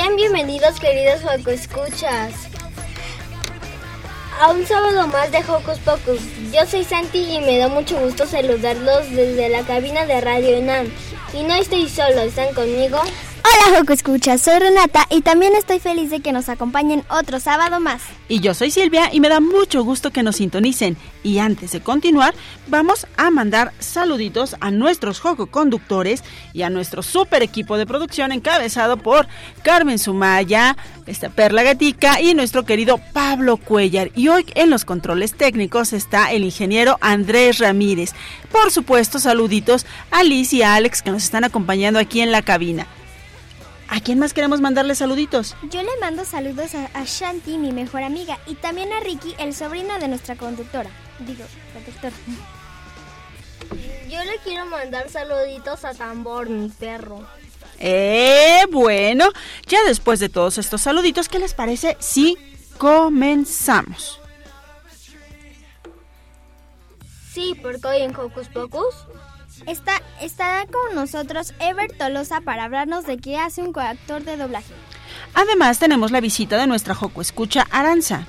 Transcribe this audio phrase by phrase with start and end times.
[0.00, 2.32] sean bienvenidos queridos Joco Escuchas
[4.40, 6.20] a un sábado más de Hocus Pocus.
[6.50, 10.86] Yo soy Santi y me da mucho gusto saludarlos desde la cabina de Radio UNAM.
[11.34, 12.98] Y no estoy solo, están conmigo.
[13.42, 17.80] Hola Joco Escucha, soy Renata y también estoy feliz de que nos acompañen otro sábado
[17.80, 18.02] más.
[18.28, 20.96] Y yo soy Silvia y me da mucho gusto que nos sintonicen.
[21.22, 22.34] Y antes de continuar,
[22.66, 28.32] vamos a mandar saluditos a nuestros Joco conductores y a nuestro super equipo de producción
[28.32, 29.26] encabezado por
[29.62, 34.10] Carmen Sumaya, esta Perla Gatica y nuestro querido Pablo Cuellar.
[34.14, 38.12] Y hoy en los controles técnicos está el ingeniero Andrés Ramírez.
[38.52, 42.42] Por supuesto, saluditos a Liz y a Alex que nos están acompañando aquí en la
[42.42, 42.86] cabina.
[43.90, 45.56] ¿A quién más queremos mandarle saluditos?
[45.68, 49.52] Yo le mando saludos a, a, Shanti, mi mejor amiga, y también a Ricky, el
[49.52, 50.88] sobrino de nuestra conductora.
[51.18, 52.12] Digo, conductor.
[54.08, 57.26] Yo le quiero mandar saluditos a Tambor, mi perro.
[57.80, 59.28] Eh, bueno,
[59.66, 62.38] ya después de todos estos saluditos, ¿qué les parece si
[62.78, 64.20] comenzamos?
[67.32, 68.94] Sí, porque hoy en Hocus Pocus
[69.66, 74.72] Está, estará con nosotros Ever Tolosa para hablarnos de qué hace un coactor de doblaje.
[75.34, 78.26] Además tenemos la visita de nuestra Joco Escucha Aranza.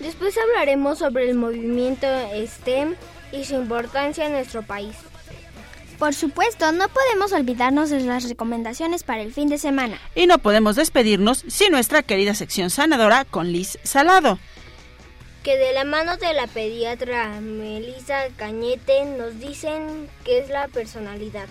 [0.00, 2.06] Después hablaremos sobre el movimiento
[2.46, 2.96] STEM
[3.32, 4.96] y su importancia en nuestro país.
[5.98, 10.00] Por supuesto, no podemos olvidarnos de las recomendaciones para el fin de semana.
[10.16, 14.38] Y no podemos despedirnos sin nuestra querida sección sanadora con Liz Salado
[15.42, 21.48] que de la mano de la pediatra Melissa Cañete nos dicen qué es la personalidad.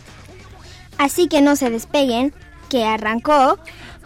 [0.98, 2.34] Así que no se despeguen,
[2.70, 3.60] que arrancó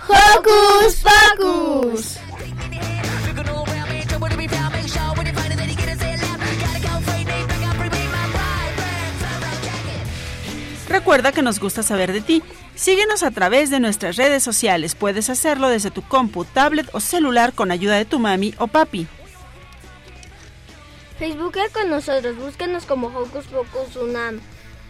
[0.08, 1.04] Hocus
[1.38, 2.20] Pocus.
[10.88, 12.42] Recuerda que nos gusta saber de ti.
[12.74, 14.96] Síguenos a través de nuestras redes sociales.
[14.96, 19.08] Puedes hacerlo desde tu compu, tablet o celular con ayuda de tu mami o papi.
[21.18, 24.42] Facebookea con nosotros, búscanos como Hocus Pocus Unam.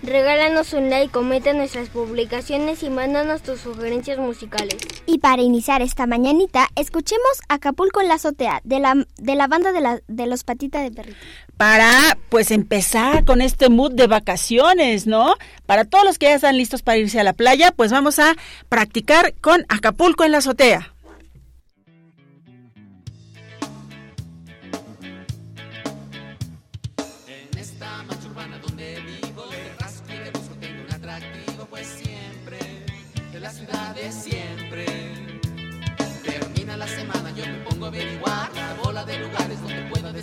[0.02, 4.78] Regálanos un like, comenta nuestras publicaciones y mándanos tus sugerencias musicales.
[5.06, 9.72] Y para iniciar esta mañanita, escuchemos Acapulco en la azotea de la, de la banda
[9.72, 11.18] de, la, de los patitas de perrito.
[11.58, 15.36] Para, pues, empezar con este mood de vacaciones, ¿no?
[15.66, 18.36] Para todos los que ya están listos para irse a la playa, pues vamos a
[18.68, 20.95] practicar con Acapulco en la azotea.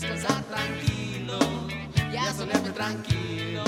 [0.02, 1.38] Puedo descansar tranquilo
[2.12, 3.62] y a solearme tranquilo.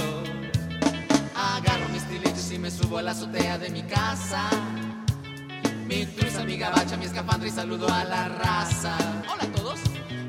[1.34, 4.48] Agarro mis tiliches y me subo a la azotea de mi casa.
[5.86, 8.96] Mi truza, mi gabacha, mi escafandra y saludo a la raza.
[9.32, 9.80] Hola a todos.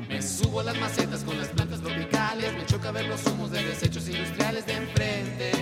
[0.08, 2.52] Me subo a las macetas con las plantas tropicales.
[2.52, 5.52] Me choca ver los humos de desechos industriales de enfrente,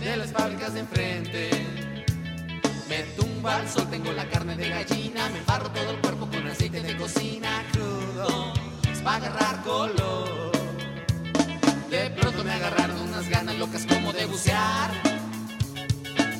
[0.00, 1.50] de las fábricas de enfrente.
[2.88, 6.46] Me tumba al sol, tengo la carne de gallina, me embarro todo el cuerpo con
[6.46, 8.54] aceite de cocina crudo,
[8.98, 10.52] es para agarrar color.
[11.90, 14.90] De pronto me agarraron unas ganas locas como de bucear,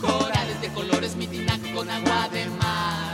[0.00, 3.07] corales de colores, mi tinaco con agua de mar.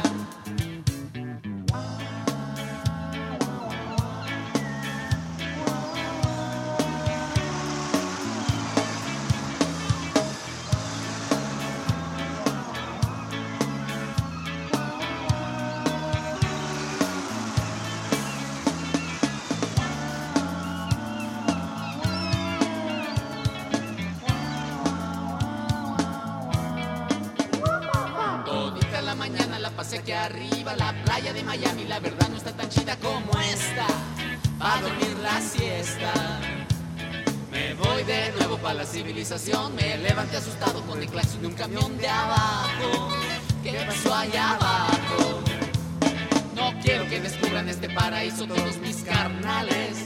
[47.65, 49.97] Descubran este paraíso todos mis carnales,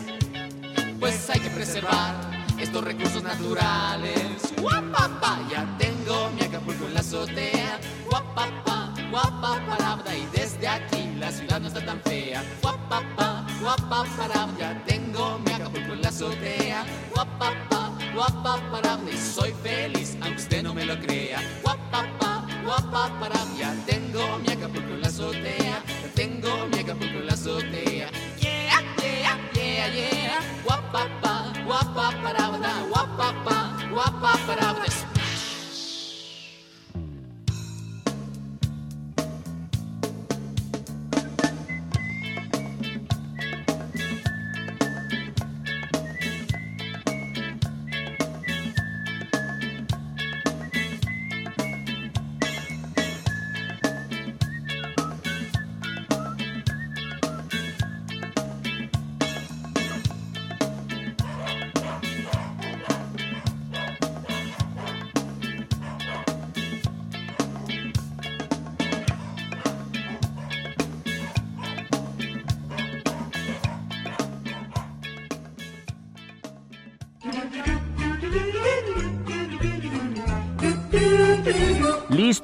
[1.00, 2.14] pues hay que preservar
[2.58, 4.42] estos recursos naturales.
[4.60, 7.78] Guapapa, ya tengo mi Acapulco en la azotea.
[8.08, 12.42] Guapapa, guapapa, y desde aquí la ciudad no está tan fea.
[12.62, 16.84] Guapapa, guapapa, ya tengo mi Acapulco en la azotea.
[17.14, 21.40] Guapapa, guapapa, y soy feliz aunque usted no me lo crea.
[21.62, 23.28] Guapapa, guapapa,
[23.58, 25.57] ya tengo mi Acapulco en la azotea.
[30.92, 31.34] pa pa,
[31.68, 33.56] wa pa pa da wa da, wa pa pa,
[33.96, 34.67] wa pa pa da.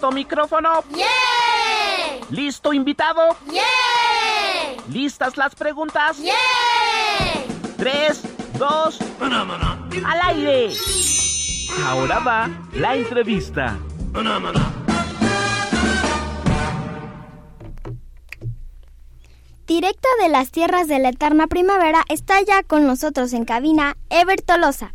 [0.05, 0.85] ¿Listo micrófono?
[0.95, 2.27] ¡Yeah!
[2.29, 3.39] ¿Listo invitado?
[3.51, 3.63] ¡Yeah!
[4.91, 6.19] ¿Listas las preguntas?
[6.19, 6.35] ¡Yeah!
[7.79, 8.21] Tres,
[8.59, 10.75] dos, al aire.
[11.87, 13.79] Ahora va la entrevista.
[19.67, 24.43] Directo de las tierras de la eterna primavera está ya con nosotros en cabina Ever
[24.43, 24.93] Tolosa,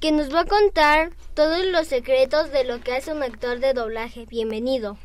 [0.00, 3.72] que nos va a contar todos los secretos de lo que hace un actor de
[3.72, 4.26] doblaje.
[4.26, 4.96] Bienvenido.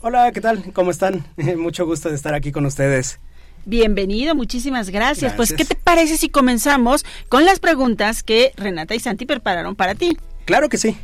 [0.00, 0.72] Hola, ¿qué tal?
[0.72, 1.26] ¿Cómo están?
[1.56, 3.18] Mucho gusto de estar aquí con ustedes.
[3.64, 5.32] Bienvenido, muchísimas gracias.
[5.32, 9.96] Pues, ¿qué te parece si comenzamos con las preguntas que Renata y Santi prepararon para
[9.96, 10.16] ti?
[10.44, 10.96] Claro que sí.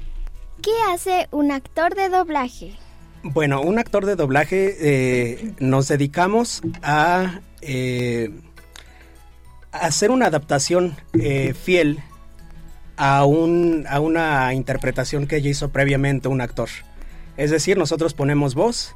[0.63, 2.77] ¿Qué hace un actor de doblaje?
[3.25, 8.31] Bueno, un actor de doblaje eh, nos dedicamos a eh,
[9.73, 12.01] hacer una adaptación eh, fiel
[12.97, 16.69] a, un, a una interpretación que ella hizo previamente un actor.
[17.37, 18.95] Es decir, nosotros ponemos voz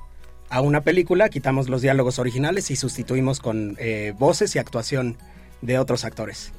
[0.50, 5.16] a una película, quitamos los diálogos originales y sustituimos con eh, voces y actuación
[5.62, 6.52] de otros actores.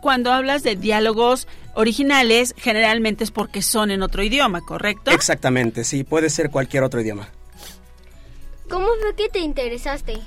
[0.00, 5.10] Cuando hablas de diálogos originales, generalmente es porque son en otro idioma, ¿correcto?
[5.10, 7.28] Exactamente, sí, puede ser cualquier otro idioma.
[8.68, 10.18] ¿Cómo fue que te interesaste?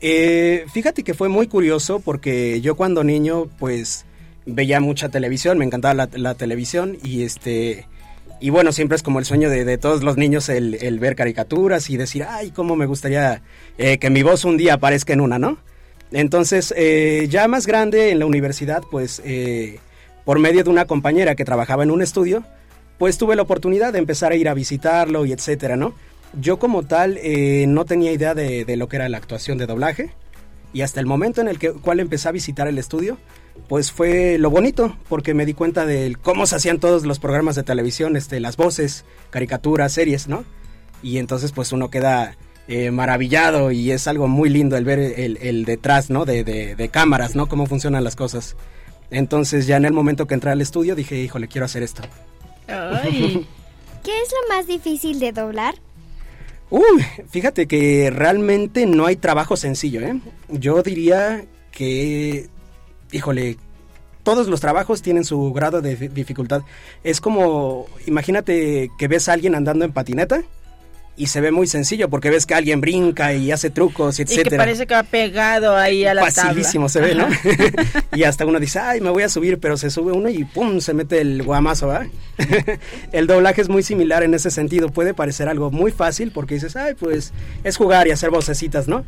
[0.00, 4.06] Eh, fíjate que fue muy curioso porque yo cuando niño, pues
[4.48, 7.86] veía mucha televisión, me encantaba la, televisión y este...
[8.40, 11.96] Y bueno, siempre es como el sueño de, todos los niños el, ver caricaturas y
[11.96, 13.42] decir, ay, cómo me gustaría
[13.78, 15.58] eh, que mi voz un día aparezca en una, ¿no?
[16.12, 19.80] Entonces, eh, ya más grande en la universidad, pues, eh,
[20.24, 22.44] por medio de una compañera que trabajaba en un estudio,
[22.96, 25.94] pues tuve la oportunidad de empezar a ir a visitarlo y etcétera, ¿no?
[26.40, 27.18] Yo como tal
[27.68, 30.10] no tenía idea de, de, lo que era la actuación de doblaje
[30.72, 33.18] y hasta el momento en el que, cual empecé a visitar el estudio,
[33.68, 37.56] pues fue lo bonito, porque me di cuenta de cómo se hacían todos los programas
[37.56, 40.44] de televisión, este, las voces, caricaturas, series, ¿no?
[41.02, 42.36] Y entonces pues uno queda
[42.68, 46.24] eh, maravillado y es algo muy lindo el ver el, detrás, ¿no?
[46.24, 47.48] De, de, cámaras, ¿no?
[47.48, 48.56] Cómo funcionan las cosas.
[49.10, 52.02] Entonces ya en el momento que entré al estudio dije, híjole, quiero hacer esto.
[52.66, 55.76] ¿Qué es lo más difícil de doblar?
[56.70, 60.20] Uy, fíjate que realmente no hay trabajo sencillo, ¿eh?
[60.48, 62.48] Yo diría que
[63.12, 63.56] híjole,
[64.22, 66.62] todos los trabajos tienen su grado de dificultad.
[67.02, 70.42] Es como, imagínate que ves a alguien andando en patineta
[71.18, 74.46] y se ve muy sencillo porque ves que alguien brinca y hace trucos, etcétera.
[74.46, 77.26] Y que parece que va pegado ahí a la Facilísimo se ve, ¿no?
[78.14, 80.80] y hasta uno dice, ay, me voy a subir, pero se sube uno y pum,
[80.80, 82.06] se mete el guamazo, ¿verdad?
[83.12, 84.90] el doblaje es muy similar en ese sentido.
[84.90, 87.32] Puede parecer algo muy fácil porque dices, ay, pues
[87.64, 89.04] es jugar y hacer vocecitas, ¿no?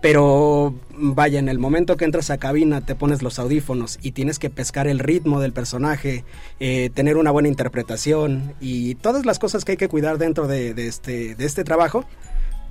[0.00, 4.38] Pero vaya, en el momento que entras a cabina, te pones los audífonos y tienes
[4.38, 6.24] que pescar el ritmo del personaje,
[6.60, 10.70] eh, tener una buena interpretación y todas las cosas que hay que cuidar dentro de,
[10.86, 12.04] este, de este trabajo,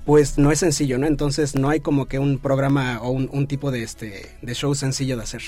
[0.05, 1.05] pues no es sencillo, ¿no?
[1.05, 4.73] Entonces no hay como que un programa o un, un tipo de, este, de show
[4.73, 5.41] sencillo de hacer.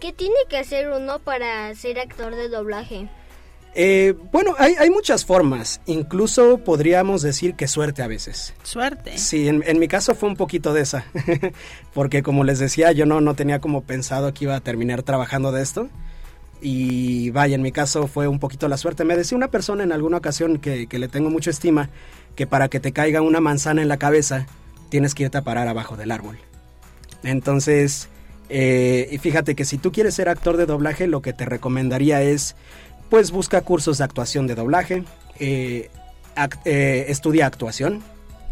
[0.00, 3.08] ¿Qué tiene que hacer uno para ser actor de doblaje?
[3.74, 5.80] Eh, bueno, hay, hay, muchas formas.
[5.86, 8.54] Incluso podríamos decir que suerte a veces.
[8.62, 9.16] Suerte.
[9.16, 11.04] Sí, en, en mi caso fue un poquito de esa.
[11.94, 15.52] Porque como les decía, yo no, no tenía como pensado que iba a terminar trabajando
[15.52, 15.88] de esto.
[16.60, 19.04] Y vaya, en mi caso fue un poquito la suerte.
[19.04, 21.90] Me decía una persona en alguna ocasión que, que le tengo mucha estima,
[22.34, 24.46] que para que te caiga una manzana en la cabeza,
[24.88, 26.38] tienes que irte a parar abajo del árbol.
[27.22, 28.08] Entonces,
[28.52, 32.20] eh, y fíjate que si tú quieres ser actor de doblaje, lo que te recomendaría
[32.22, 32.56] es,
[33.10, 35.04] pues busca cursos de actuación de doblaje,
[35.38, 35.90] eh,
[36.64, 38.02] eh, estudia actuación.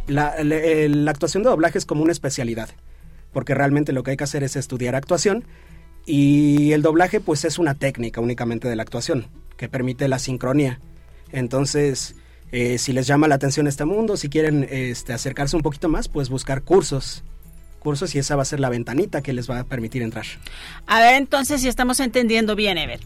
[0.07, 2.69] La, la, actuación de doblaje es como una especialidad,
[3.33, 5.45] porque realmente lo que hay que hacer es estudiar actuación
[6.07, 10.81] y el doblaje pues es una técnica únicamente de la actuación, que permite la sincronía.
[11.31, 12.17] Entonces,
[12.53, 16.09] eh, si les llama la atención este mundo, si quieren este, acercarse un poquito más,
[16.09, 17.23] pues buscar cursos
[17.79, 20.27] cursos y esa va a ser la ventanita que les va a permitir entrar.
[20.87, 23.01] A ver, entonces, si estamos entendiendo bien, Ever,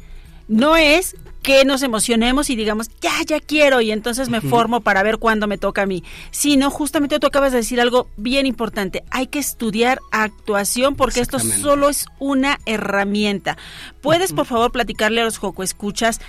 [0.48, 4.48] no es que nos emocionemos y digamos, ya, ya quiero, y entonces me uh -huh.
[4.48, 8.08] formo para ver cuándo me toca a mí, sino justamente tú acabas de decir algo
[8.16, 13.58] bien importante, hay que estudiar actuación porque esto solo es una herramienta.
[14.00, 14.36] ¿Puedes, uh -huh.
[14.36, 16.20] por favor, platicarle a los Joco Escuchas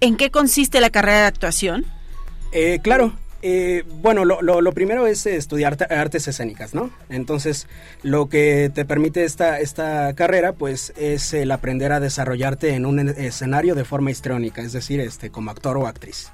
[0.00, 1.84] en qué consiste la carrera de actuación?
[2.50, 6.90] Eh, claro, eh, bueno, lo, lo, lo, primero es estudiar artes escénicas, ¿no?
[7.08, 7.68] Entonces,
[8.02, 12.98] lo que te permite esta, esta carrera, pues, es el aprender a desarrollarte en un
[12.98, 16.32] escenario de forma histriónica, es decir, este, como actor o actriz.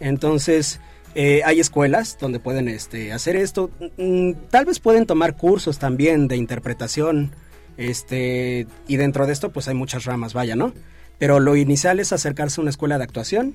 [0.00, 0.80] Entonces,
[1.14, 3.70] eh, hay escuelas donde pueden este, hacer esto.
[3.96, 7.36] Mm, tal vez pueden tomar cursos también de interpretación,
[7.76, 10.72] este, y dentro de esto, pues, hay muchas ramas, vaya, ¿no?
[11.18, 13.54] Pero lo inicial es acercarse a una escuela de actuación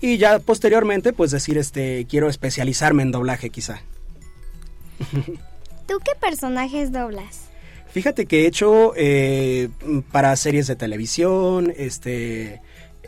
[0.00, 3.82] y ya posteriormente pues decir este quiero especializarme en doblaje quizá.
[5.86, 7.44] ¿Tú qué personajes doblas?
[7.94, 9.68] Fíjate que he hecho eh,
[10.10, 12.60] para series de televisión, este,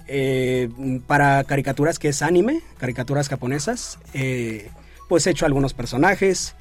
[0.06, 0.68] eh,
[1.08, 4.70] para caricaturas que es anime, caricaturas japonesas, eh,
[5.08, 6.54] pues he hecho algunos personajes.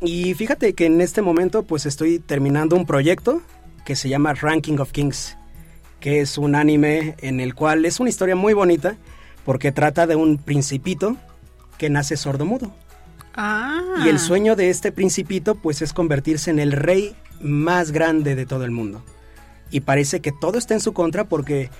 [0.00, 3.42] Y fíjate que en este momento pues estoy terminando un proyecto
[3.84, 5.36] que se llama Ranking of Kings,
[5.98, 8.96] que es un anime en el cual es una historia muy bonita
[9.44, 11.16] porque trata de un principito
[11.78, 12.72] que nace sordomudo.
[13.34, 14.02] Ah.
[14.04, 18.46] Y el sueño de este principito pues es convertirse en el rey más grande de
[18.46, 19.02] todo el mundo.
[19.70, 21.70] Y parece que todo está en su contra porque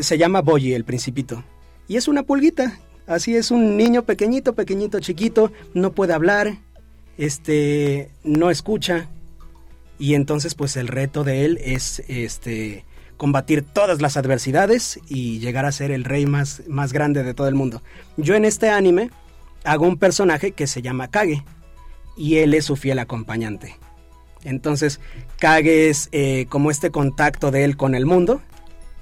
[0.00, 1.44] se llama Boyi el principito.
[1.86, 2.78] Y es una pulguita.
[3.06, 6.58] Así es un niño pequeñito, pequeñito, chiquito, no puede hablar,
[7.16, 9.08] este no escucha.
[9.98, 12.84] Y entonces pues el reto de él es este
[13.18, 17.48] combatir todas las adversidades y llegar a ser el rey más, más grande de todo
[17.48, 17.82] el mundo.
[18.16, 19.10] Yo en este anime
[19.64, 21.44] hago un personaje que se llama Kage
[22.16, 23.76] y él es su fiel acompañante.
[24.44, 25.00] Entonces,
[25.38, 28.40] Kage es eh, como este contacto de él con el mundo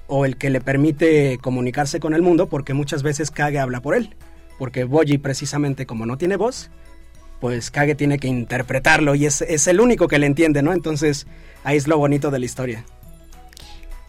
[0.06, 3.94] o el que le permite comunicarse con el mundo porque muchas veces Kage habla por
[3.94, 4.16] él.
[4.58, 6.70] Porque Boji precisamente como no tiene voz,
[7.40, 10.72] pues Kage tiene que interpretarlo y es, es el único que le entiende, ¿no?
[10.72, 11.26] Entonces,
[11.64, 12.84] ahí es lo bonito de la historia.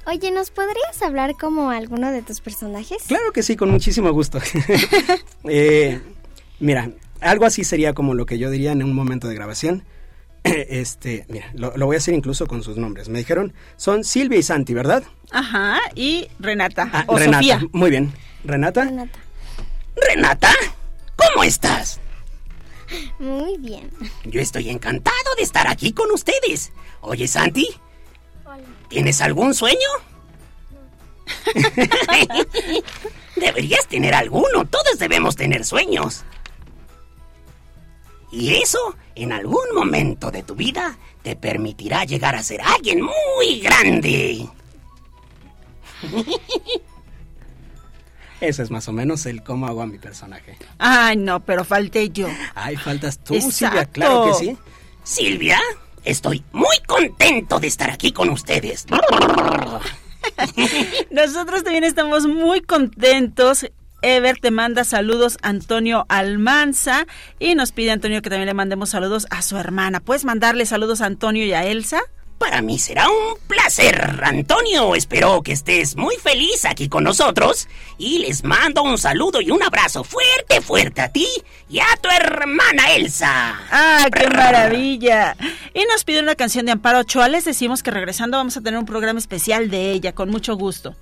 [0.08, 3.04] Oye, ¿nos podrías hablar como alguno de tus personajes?
[3.10, 4.40] Claro que sí, con muchísimo gusto.
[5.44, 6.00] eh,
[6.62, 9.84] mira, algo así sería como lo que yo diría en un momento de grabación.
[10.44, 13.10] Este, mira, lo, lo, voy a hacer incluso con sus nombres.
[13.10, 15.04] Me dijeron, son Silvia y Santi, ¿verdad?
[15.30, 16.90] Ajá, y Renata.
[16.94, 17.62] Ah, o Renata, Sofía.
[17.74, 18.14] muy bien.
[18.46, 18.86] ¿Renata?
[18.86, 19.20] Renata.
[20.08, 20.52] ¿Renata?
[21.18, 22.00] ¿Cómo estás?
[23.20, 23.92] Muy bien.
[24.24, 26.72] Yo estoy encantado de estar aquí con ustedes.
[27.02, 27.68] Oye, Santi,
[28.90, 29.88] ¿Tienes algún sueño?
[33.36, 34.66] Deberías tener alguno.
[34.66, 36.24] Todos debemos tener sueños.
[38.32, 43.62] Y eso, en algún momento de tu vida, te permitirá llegar a ser alguien muy
[43.62, 44.48] grande.
[48.40, 50.58] Ese es más o menos el cómo hago a mi personaje.
[50.78, 52.28] Ay, no, pero falté yo.
[52.54, 53.52] Ay, faltas tú, Exacto.
[53.52, 54.58] Silvia, claro que sí.
[55.04, 55.60] Silvia,
[56.08, 58.86] Estoy muy contento de estar aquí con ustedes.
[61.12, 63.70] Nosotros también estamos muy contentos.
[64.02, 67.06] Ever te manda saludos Antonio Almanza
[67.40, 70.00] y nos pide Antonio que también le mandemos saludos a su hermana.
[70.00, 72.00] ¿Puedes mandarle saludos a Antonio y a Elsa?
[72.38, 74.94] Para mí será un placer, Antonio.
[74.96, 77.68] Espero que estés muy feliz aquí con nosotros.
[77.98, 81.28] Y les mando un saludo y un abrazo fuerte, fuerte a ti
[81.68, 83.60] y a tu hermana Elsa.
[83.72, 85.36] ¡Ah, qué maravilla!
[85.74, 87.28] Y nos pide una canción de Amparo Ochoa.
[87.28, 90.96] Les decimos que regresando vamos a tener un programa especial de ella, con mucho gusto.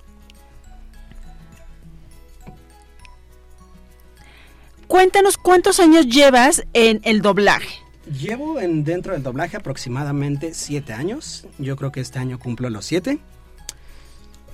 [4.86, 7.85] Cuéntanos cuántos años llevas en el doblaje.
[8.06, 11.46] Llevo en, dentro del doblaje aproximadamente siete años.
[11.58, 13.18] Yo creo que este año cumplo los siete.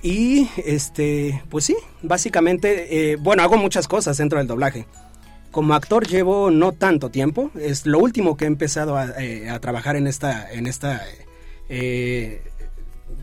[0.01, 4.85] Y este, pues sí, básicamente, eh, bueno, hago muchas cosas dentro del doblaje.
[5.51, 9.95] Como actor llevo no tanto tiempo, es lo último que he empezado a, eh, trabajar
[9.95, 11.01] en esta, en esta
[11.69, 12.41] eh,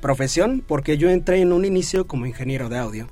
[0.00, 3.08] profesión, porque yo entré en un inicio como ingeniero de audio.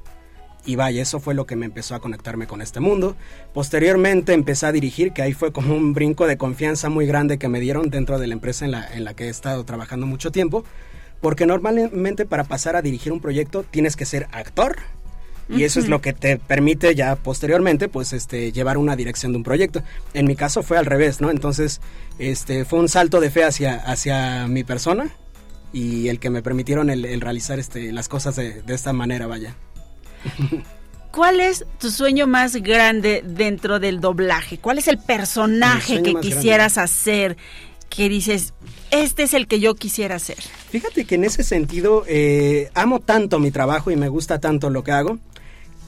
[0.69, 3.17] Y vaya, eso fue lo que me empezó a conectarme con este mundo.
[3.55, 7.49] Posteriormente empecé a dirigir, que ahí fue como un brinco de confianza muy grande que
[7.49, 10.31] me dieron dentro de la empresa en la, en la que he estado trabajando mucho
[10.31, 10.65] tiempo.
[11.23, 14.77] Porque normalmente para pasar a dirigir un proyecto tienes que ser actor.
[15.49, 19.39] Y eso es lo que te permite ya posteriormente, pues, este, llevar una dirección de
[19.39, 19.83] un proyecto.
[20.13, 21.31] En mi caso fue al revés, ¿no?
[21.31, 21.81] Entonces,
[22.19, 25.11] este, fue un salto de fe hacia, hacia mi persona
[25.73, 29.27] y el que me permitieron el, el realizar, este, las cosas de, de esta manera,
[29.27, 29.55] vaya.
[31.13, 34.59] ¿Cuál es tu sueño más grande dentro del doblaje?
[34.59, 37.37] ¿Cuál es el personaje que quisieras hacer?
[37.89, 38.53] Que dices,
[38.91, 40.39] este es el que yo quisiera hacer.
[40.71, 44.85] Fíjate que en ese sentido eh, amo tanto mi trabajo y me gusta tanto lo
[44.85, 45.19] que hago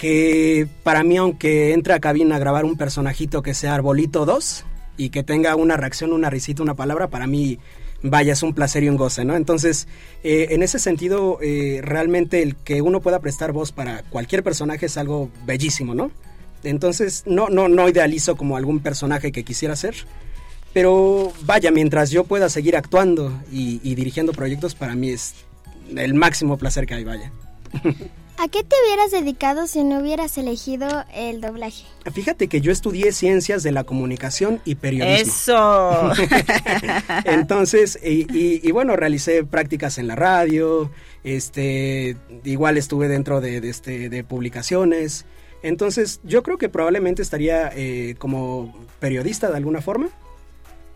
[0.00, 4.64] que para mí aunque entre a cabina a grabar un personajito que sea Arbolito 2
[4.96, 7.58] y que tenga una reacción, una risita, una palabra, para mí
[8.02, 9.36] vaya, es un placer y un goce, ¿no?
[9.36, 9.86] Entonces,
[10.22, 14.86] eh, en ese sentido, eh, realmente el que uno pueda prestar voz para cualquier personaje
[14.86, 16.10] es algo bellísimo, ¿no?
[16.62, 19.94] Entonces, no, no, no idealizo como algún personaje que quisiera ser,
[20.72, 25.34] pero vaya, mientras yo pueda seguir actuando y, y dirigiendo proyectos, para mí es
[25.96, 27.32] el máximo placer que hay, vaya.
[28.42, 31.84] ¿A qué te hubieras dedicado si no hubieras elegido el doblaje?
[32.10, 35.32] Fíjate que yo estudié ciencias de la comunicación y periodismo.
[35.32, 36.10] Eso.
[37.24, 40.90] Entonces, y, y- y bueno, realicé prácticas en la radio,
[41.22, 45.26] este, igual estuve dentro de, de este, de publicaciones.
[45.62, 50.08] Entonces, yo creo que probablemente estaría eh, como periodista de alguna forma,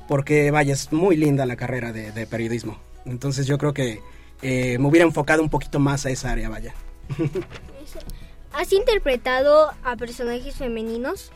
[0.08, 2.78] porque vaya, es muy linda la carrera de, de periodismo.
[3.04, 4.00] Entonces, yo creo que
[4.40, 6.74] eh, me hubiera enfocado un poquito más a esa área, vaya.
[8.52, 11.32] ¿Has interpretado a personajes femeninos?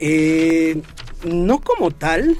[0.00, 0.82] Eh,
[1.24, 2.36] no como tal,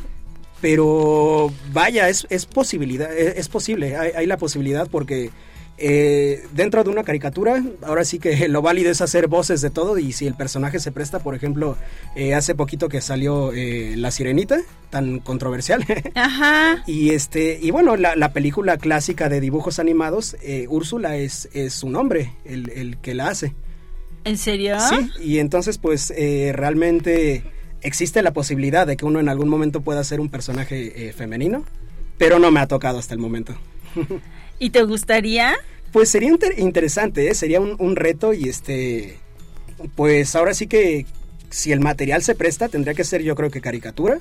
[0.60, 5.30] pero vaya, es, posibilidad, es, es posible, hay, hay la posibilidad porque
[5.78, 9.98] eh, dentro de una caricatura, ahora sí que lo válido es hacer voces de todo
[9.98, 11.76] y si el personaje se presta, por ejemplo,
[12.14, 14.58] eh, hace poquito que salió eh, La Sirenita,
[14.90, 15.84] tan controversial.
[16.14, 16.82] Ajá.
[16.86, 21.74] Y este, y bueno, la, la película clásica de dibujos animados, eh, Úrsula es, es
[21.74, 23.54] su nombre, el, el que la hace.
[24.24, 24.76] ¿En serio?
[24.80, 27.42] Sí, y entonces pues eh, realmente
[27.82, 31.64] existe la posibilidad de que uno en algún momento pueda ser un personaje eh, femenino,
[32.18, 33.54] pero no me ha tocado hasta el momento.
[34.58, 35.54] ¿Y te gustaría?
[35.92, 37.34] Pues sería inter- interesante, ¿eh?
[37.34, 39.18] sería un, un reto y este,
[39.96, 41.04] pues ahora sí que
[41.50, 44.18] si el material se presta tendría que ser yo creo que caricatura.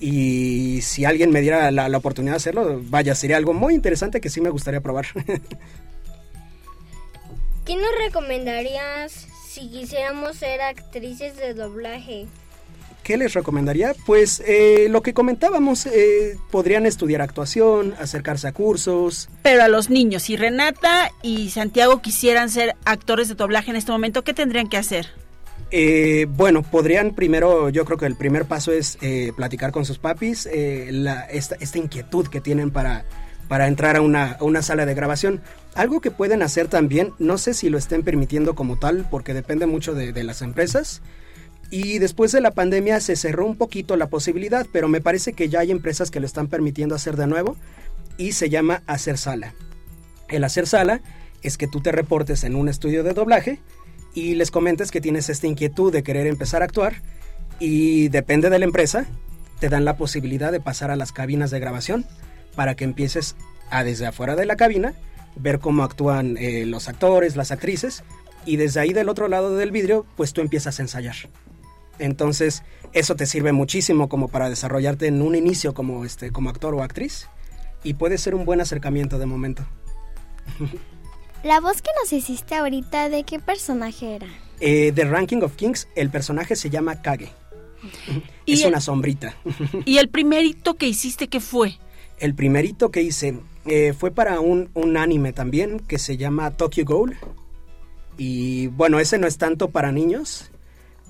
[0.00, 4.20] Y si alguien me diera la, la oportunidad de hacerlo, vaya, sería algo muy interesante
[4.20, 5.06] que sí me gustaría probar.
[7.64, 12.26] ¿Qué nos recomendarías si quisiéramos ser actrices de doblaje?
[13.02, 13.94] ¿Qué les recomendaría?
[14.06, 19.28] Pues eh, lo que comentábamos, eh, podrían estudiar actuación, acercarse a cursos.
[19.42, 23.90] Pero a los niños, si Renata y Santiago quisieran ser actores de doblaje en este
[23.90, 25.08] momento, ¿qué tendrían que hacer?
[25.72, 28.98] Eh, bueno, podrían primero, yo creo que el primer paso es
[29.36, 30.48] platicar con sus papis,
[30.90, 33.04] la- esta, esta inquietud que tienen para,
[33.48, 35.40] para entrar a una, a una sala de grabación.
[35.74, 39.66] Algo que pueden hacer también, no sé si lo estén permitiendo como tal, porque depende
[39.66, 41.00] mucho de, de las empresas.
[41.72, 45.48] Y después de la pandemia se cerró un poquito la posibilidad, pero me parece que
[45.48, 47.56] ya hay empresas que lo están permitiendo hacer de nuevo
[48.18, 49.54] y se llama hacer sala.
[50.28, 51.00] El hacer sala
[51.42, 53.58] es que tú te reportes en un estudio de doblaje
[54.12, 56.96] y les comentes que tienes esta inquietud de querer empezar a actuar
[57.58, 59.06] y depende de la empresa,
[59.58, 62.04] te dan la posibilidad de pasar a las cabinas de grabación
[62.54, 63.34] para que empieces
[63.70, 64.92] a desde afuera de la cabina
[65.36, 68.04] ver cómo actúan eh, los actores, las actrices
[68.44, 71.16] y desde ahí del otro lado del vidrio pues tú empiezas a ensayar.
[71.98, 76.74] Entonces, eso te sirve muchísimo como para desarrollarte en un inicio como este como actor
[76.74, 77.28] o actriz
[77.84, 79.64] y puede ser un buen acercamiento de momento.
[81.42, 84.28] La voz que nos hiciste ahorita, ¿de qué personaje era?
[84.60, 87.30] Eh, The Ranking of Kings, el personaje se llama Kage.
[88.46, 89.34] Y es el- una sombrita.
[89.84, 91.78] ¿Y el primerito que hiciste qué fue?
[92.18, 96.84] El primerito que hice eh, fue para un, un anime también que se llama Tokyo
[96.84, 97.16] Ghoul.
[98.16, 100.51] Y bueno, ese no es tanto para niños.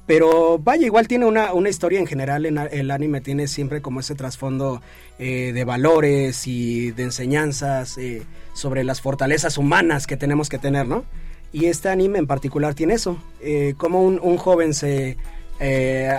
[0.07, 2.45] Pero vaya, igual tiene una, una historia en general.
[2.45, 4.83] El anime tiene siempre como ese trasfondo
[5.19, 10.89] eh, de valores y de enseñanzas eh, sobre las fortalezas humanas que tenemos que tener,
[10.89, 11.05] ¿no?
[11.53, 13.17] Y este anime en particular tiene eso.
[13.41, 15.17] eh, como un, un joven se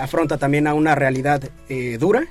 [0.00, 1.42] afronta también a una realidad
[2.00, 2.24] dura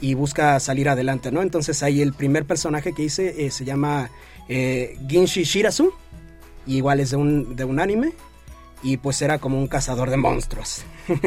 [0.00, 1.42] y busca salir adelante, ¿no?
[1.42, 4.10] Entonces ahí el primer personaje que hice se llama
[4.48, 5.92] Ginshi Shirazu
[6.66, 8.12] y igual es de un, de un anime,
[8.82, 10.82] y pues era como un cazador de monstruos.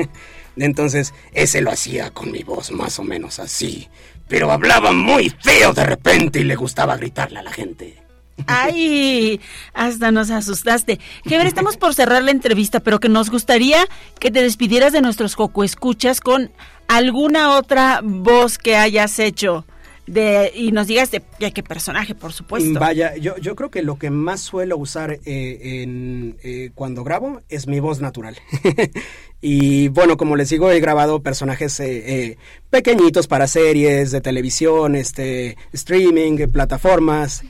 [0.56, 3.90] Entonces, ese lo hacía con mi voz más o menos así,
[4.28, 8.04] pero hablaba muy feo de repente y le gustaba gritarle a la gente.
[8.48, 9.40] Ay,
[9.74, 11.00] hasta nos asustaste.
[11.26, 13.86] Heber, estamos por cerrar la entrevista, pero que nos gustaría
[14.20, 16.52] que te despidieras de nuestros Joco Escuchas con
[16.88, 19.66] alguna otra voz que hayas hecho.
[20.06, 21.22] De, y nos digas de,
[21.54, 22.78] qué personaje, por supuesto.
[22.78, 27.68] Vaya, yo, yo creo que lo que más suelo usar eh, eh, cuando grabo es
[27.68, 28.36] mi voz natural.
[29.42, 32.38] y bueno, como les digo, he grabado personajes eh,
[32.70, 37.44] pequeñitos para series de televisión, este, streaming, plataformas.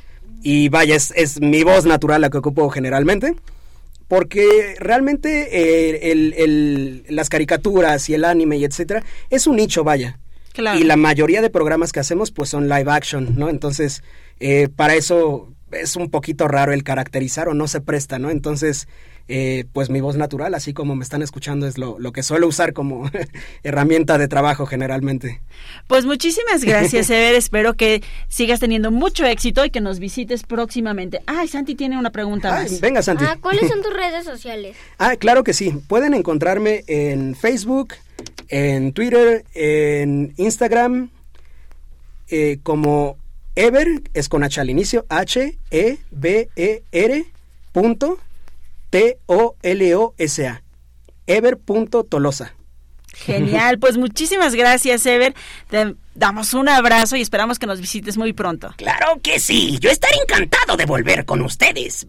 [0.44, 3.36] Y vaya, es, mi voz natural la que ocupo generalmente.
[4.08, 10.20] Porque realmente el, las caricaturas y el anime y etcétera es un nicho, vaya.
[10.56, 13.50] Y la mayoría de programas que hacemos pues son live action, ¿no?
[13.50, 14.04] Entonces,
[14.40, 18.30] eh, para eso es un poquito raro el caracterizar o no se presta, ¿no?
[18.30, 18.88] Entonces,
[19.28, 22.48] eh, pues mi voz natural, así como me están escuchando, es lo, lo que suelo
[22.48, 23.10] usar como
[23.64, 25.42] herramienta de trabajo generalmente.
[25.88, 27.36] Pues muchísimas gracias, Ever.
[27.36, 31.22] Espero que sigas teniendo mucho éxito y que nos visites próximamente.
[31.26, 32.82] Ay, Santi tiene una pregunta más.
[32.82, 33.24] Venga, Santi.
[33.28, 34.76] Ah, ¿Cuáles son tus redes sociales?
[35.00, 35.74] ah, claro que sí.
[35.88, 37.94] Pueden encontrarme en Facebook,
[38.50, 41.10] en Twitter, en Instagram,
[42.30, 43.18] eh, como
[43.56, 46.04] Ever, es con H al inicio, H-E-B-E-R
[47.72, 48.20] punto
[48.94, 50.62] T-O-L-O-S-A.
[51.26, 52.54] Ever.tolosa.
[53.12, 55.34] Genial, pues muchísimas gracias, Ever.
[55.68, 58.72] Te damos un abrazo y esperamos que nos visites muy pronto.
[58.78, 62.06] Claro que sí, yo estaré encantado de volver con ustedes.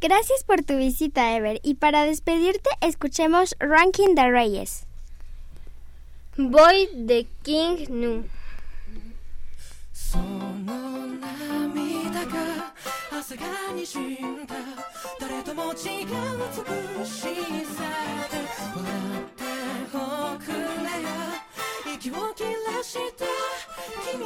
[0.00, 1.60] Gracias por tu visita, Ever.
[1.62, 4.86] Y para despedirte, escuchemos Ranking de Reyes.
[6.38, 8.24] Voy de King Nu.
[13.18, 13.42] 朝が
[13.74, 14.54] にじんだ。
[15.18, 16.06] 誰とも違う
[17.00, 17.28] 美しさ
[18.30, 18.84] で笑
[19.22, 19.42] って
[19.94, 19.96] お
[20.38, 20.56] くれ
[21.00, 21.08] よ
[21.94, 23.24] 息を切らした
[24.12, 24.25] 君。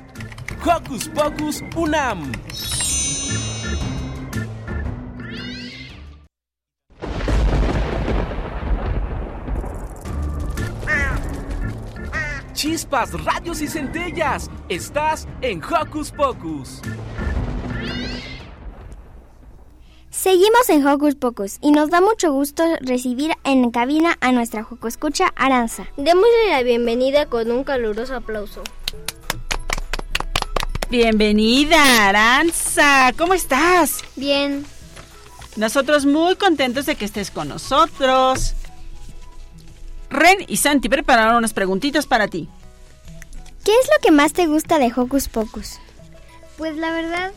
[0.63, 2.31] Hocus Pocus Unam.
[12.53, 14.51] Chispas, radios y centellas.
[14.69, 16.81] Estás en Hocus Pocus.
[20.11, 24.87] Seguimos en Hocus Pocus y nos da mucho gusto recibir en cabina a nuestra Joco
[24.87, 25.87] Escucha Aranza.
[25.97, 28.61] Démosle la bienvenida con un caluroso aplauso.
[30.91, 33.13] Bienvenida, Aranza.
[33.17, 34.03] ¿Cómo estás?
[34.17, 34.65] Bien.
[35.55, 38.55] Nosotros muy contentos de que estés con nosotros.
[40.09, 42.49] Ren y Santi prepararon unas preguntitas para ti.
[43.63, 45.79] ¿Qué es lo que más te gusta de Hocus Pocus?
[46.57, 47.31] Pues la verdad,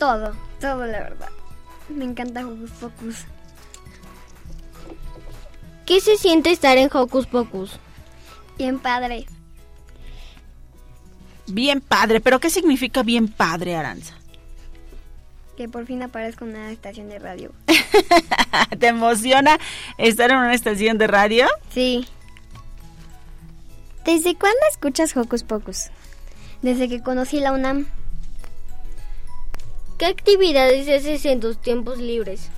[0.00, 1.28] todo, todo la verdad.
[1.90, 3.18] Me encanta Hocus Pocus.
[5.86, 7.70] ¿Qué se siente estar en Hocus Pocus?
[8.58, 9.26] Bien padre.
[11.52, 14.14] Bien padre, pero ¿qué significa bien padre, Aranza?
[15.56, 17.52] Que por fin aparezco en una estación de radio.
[18.78, 19.58] ¿Te emociona
[19.98, 21.46] estar en una estación de radio?
[21.70, 22.06] Sí.
[24.04, 25.90] ¿Desde cuándo escuchas Hocus Pocus?
[26.62, 27.86] Desde que conocí la UNAM.
[29.98, 32.48] ¿Qué actividades haces en tus tiempos libres?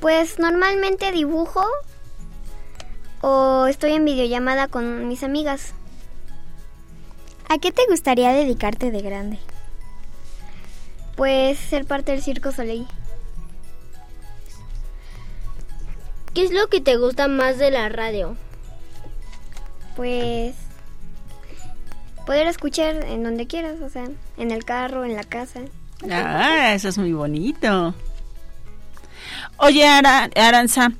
[0.00, 1.64] Pues normalmente dibujo
[3.20, 5.74] o estoy en videollamada con mis amigas.
[7.52, 9.38] ¿A qué te gustaría dedicarte de grande?
[11.16, 12.86] Pues ser parte del Circo Soleil.
[16.32, 18.36] ¿Qué es lo que te gusta más de la radio?
[19.96, 20.54] Pues
[22.24, 24.04] poder escuchar en donde quieras, o sea,
[24.38, 25.60] en el carro, en la casa.
[26.10, 27.94] Ah, eso es muy bonito.
[29.58, 30.92] Oye, Ara- Aranza,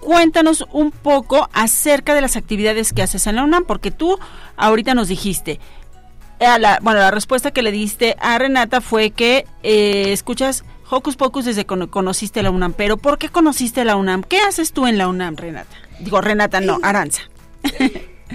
[0.00, 4.18] cuéntanos un poco acerca de las actividades que haces en la UNAM, porque tú
[4.56, 5.60] ahorita nos dijiste,
[6.40, 11.44] la- bueno, la respuesta que le diste a Renata fue que eh, escuchas Hocus Pocus
[11.44, 14.22] desde que conociste la UNAM, pero ¿por qué conociste la UNAM?
[14.24, 15.76] ¿Qué haces tú en la UNAM, Renata?
[16.00, 17.22] Digo, Renata, no, Aranza.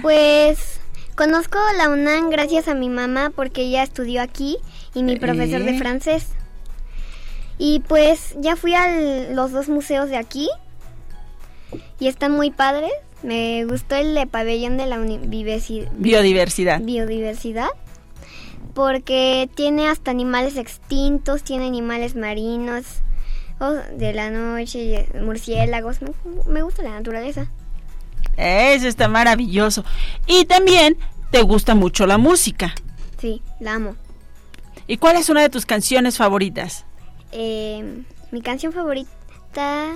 [0.02, 0.78] Pues
[1.16, 4.58] conozco la UNAM gracias a mi mamá porque ella estudió aquí
[4.94, 5.78] y mi profesor de Eh.
[5.78, 6.26] francés.
[7.58, 8.86] Y pues ya fui a
[9.32, 10.48] los dos museos de aquí
[11.98, 12.92] y están muy padres.
[13.22, 14.98] Me gustó el de pabellón de la.
[14.98, 16.80] Biodiversidad.
[16.80, 17.68] biodiversidad
[18.76, 22.84] porque tiene hasta animales extintos, tiene animales marinos
[23.58, 26.02] oh, de la noche, y murciélagos.
[26.02, 26.10] Me,
[26.46, 27.50] me gusta la naturaleza.
[28.36, 29.82] Eso está maravilloso.
[30.26, 30.98] Y también
[31.30, 32.74] te gusta mucho la música.
[33.18, 33.96] Sí, la amo.
[34.86, 36.84] ¿Y cuál es una de tus canciones favoritas?
[37.32, 39.94] Eh, mi canción favorita,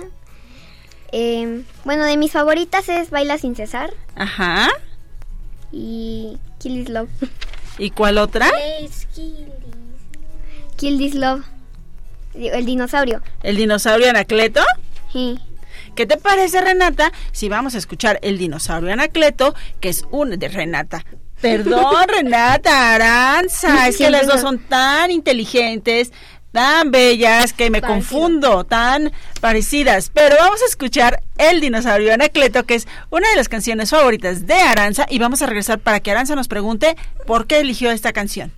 [1.11, 4.69] eh, bueno, de mis favoritas es Baila sin cesar Ajá.
[5.71, 7.09] y Kill This Love.
[7.77, 8.47] ¿Y cuál otra?
[10.75, 11.43] Kill This Love.
[12.33, 13.21] El dinosaurio.
[13.43, 14.61] ¿El dinosaurio Anacleto?
[15.11, 15.39] Sí.
[15.95, 20.47] ¿Qué te parece, Renata, si vamos a escuchar El dinosaurio Anacleto, que es un de
[20.47, 21.05] Renata?
[21.41, 26.13] Perdón, Renata, Aranza, es que las dos son tan inteligentes,
[26.51, 27.93] tan bellas, que me Parecido.
[27.93, 30.11] confundo, tan parecidas.
[30.13, 34.55] Pero vamos a escuchar El dinosaurio Anacleto, que es una de las canciones favoritas de
[34.55, 38.51] Aranza, y vamos a regresar para que Aranza nos pregunte por qué eligió esta canción.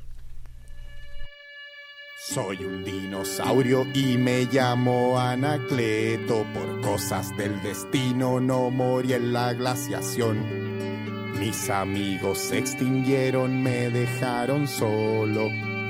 [2.25, 6.45] Soy un dinosaurio y me llamo Anacleto.
[6.53, 10.63] Por cosas del destino no morí en la glaciación.
[11.37, 15.51] Mis amigos se extinguieron, me dejaron solo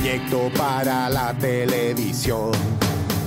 [0.00, 2.52] proyecto para la televisión.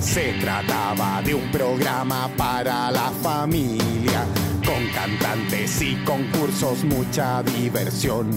[0.00, 4.24] Se trataba de un programa para la familia,
[4.66, 8.30] con cantantes y concursos, mucha diversión.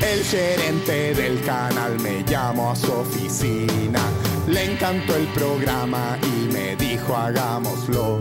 [0.00, 4.00] El gerente del canal me llamó a su oficina
[4.48, 8.18] Le encantó el programa y me dijo hagámoslo.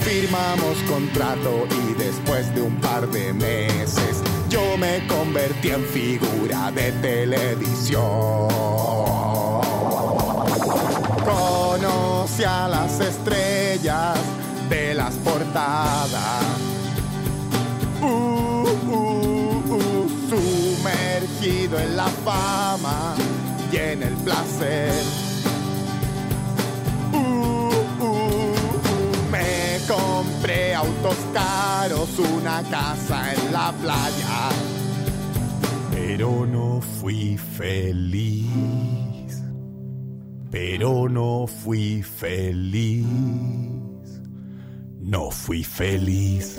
[0.00, 6.92] Firmamos contrato y después de un par de meses yo me convertí en figura de
[6.92, 8.48] televisión.
[11.24, 14.18] Conocí a las estrellas
[14.68, 16.44] de las portadas.
[18.00, 23.14] Uh, uh, uh, sumergido en la fama
[23.72, 25.27] y en el placer.
[30.78, 34.48] Autos caros, una casa en la playa,
[35.90, 38.46] pero no fui feliz.
[40.50, 43.04] Pero no fui feliz.
[45.00, 46.58] No fui feliz.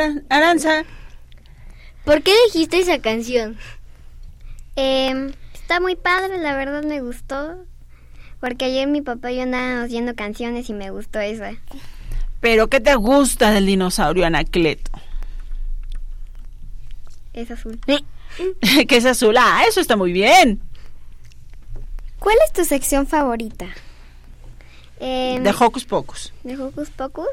[0.00, 0.84] Aran- Aranza,
[2.04, 3.56] ¿Por qué elegiste esa canción?
[4.76, 7.64] Em, está muy padre, la verdad me gustó.
[8.40, 11.52] Porque ayer mi papá y yo andábamos haciendo canciones y me gustó esa.
[12.40, 14.92] ¿pero qué te gusta del dinosaurio Anacleto?
[17.32, 17.80] Es azul.
[18.88, 19.36] que es azul.
[19.38, 20.60] Ah, eso está muy bien.
[22.18, 23.66] ¿Cuál es tu sección favorita?
[25.00, 26.32] Em, De Hocus Pocus.
[26.42, 27.26] ¿De Hocus Pocus?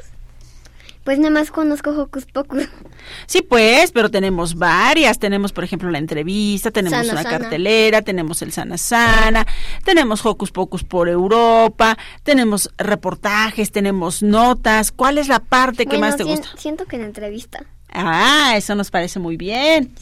[1.06, 2.68] Pues nada más conozco Hocus Pocus.
[3.28, 5.20] Sí, pues, pero tenemos varias.
[5.20, 7.38] Tenemos, por ejemplo, la entrevista, tenemos Sana una Sana.
[7.40, 9.46] cartelera, tenemos el Sana Sana,
[9.84, 14.92] tenemos Hocus Pocus por Europa, tenemos reportajes, tenemos notas.
[14.92, 16.50] ¿Cuál es la parte que Bueno, más te gusta?
[16.58, 17.64] Siento que la entrevista
[17.94, 19.94] Ah, eso nos parece muy bien.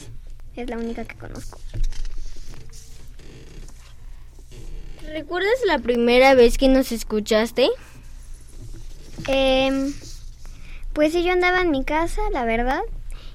[0.56, 1.58] es la única que conozco.
[5.12, 7.68] ¿Recuerdas la primera vez que nos escuchaste?
[9.26, 9.92] Em,
[10.94, 12.80] pues sí, yo andaba en mi casa, la verdad.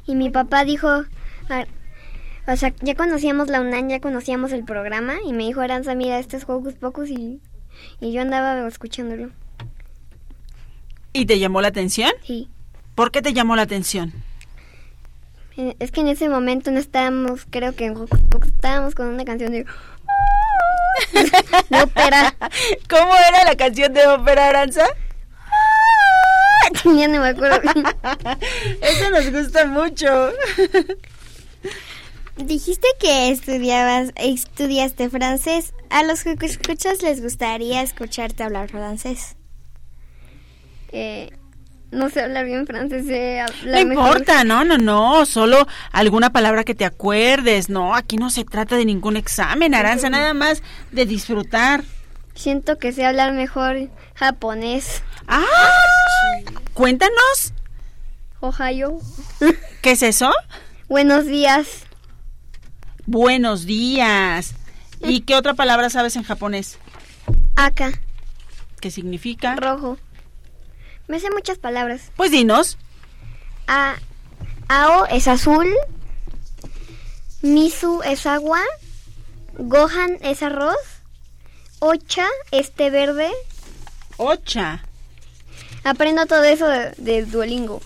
[0.05, 0.87] Y mi papá dijo,
[1.49, 1.65] "Ah,
[2.47, 5.15] o sea, ya conocíamos la UNAM, ya conocíamos el programa.
[5.23, 7.09] Y me dijo, Aranza, mira, este es Hocus Pocus.
[7.09, 7.41] Y,
[7.99, 9.29] y yo andaba escuchándolo.
[11.13, 12.11] ¿Y te llamó la atención?
[12.23, 12.49] Sí.
[12.95, 14.13] ¿Por qué te llamó la atención?
[15.57, 19.07] Eh, Es que en ese momento no estábamos, creo que en Hocus Pocus estábamos con
[19.07, 19.63] una canción de...
[21.69, 22.33] de ópera.
[22.89, 24.85] ¿Cómo era la canción de ópera Aranza?
[26.85, 27.61] ya no me acuerdo.
[28.81, 30.31] Eso nos gusta mucho.
[32.37, 35.73] Dijiste que estudiabas, estudiaste francés.
[35.89, 39.35] A los que escuchas les gustaría escucharte hablar francés.
[40.91, 41.31] Eh,
[41.91, 43.05] no sé hablar bien francés.
[43.07, 47.67] sé No mejor- importa, no, no, no, solo alguna palabra que te acuerdes.
[47.69, 51.83] No, aquí no se trata de ningún examen, Aranza, nada más de disfrutar.
[52.35, 55.03] Siento que sé hablar mejor japonés.
[55.29, 55.45] ¡Ah!
[56.73, 57.53] Cuéntanos,
[58.39, 58.99] Ohio.
[59.81, 60.31] ¿qué es eso?
[60.87, 61.83] Buenos días.
[63.05, 64.55] Buenos días.
[65.01, 66.79] ¿Y qué otra palabra sabes en japonés?
[67.55, 67.91] Aka.
[68.81, 69.55] ¿Qué significa?
[69.55, 69.97] Rojo.
[71.07, 72.11] Me sé muchas palabras.
[72.15, 72.77] Pues dinos.
[73.67, 73.95] A,
[74.67, 75.67] Ao es azul.
[77.41, 78.61] Misu es agua.
[79.57, 80.77] Gohan es arroz.
[81.79, 83.29] Ocha es té verde.
[84.17, 84.83] Ocha.
[85.89, 87.81] Aprendo todo eso de, de Duolingo.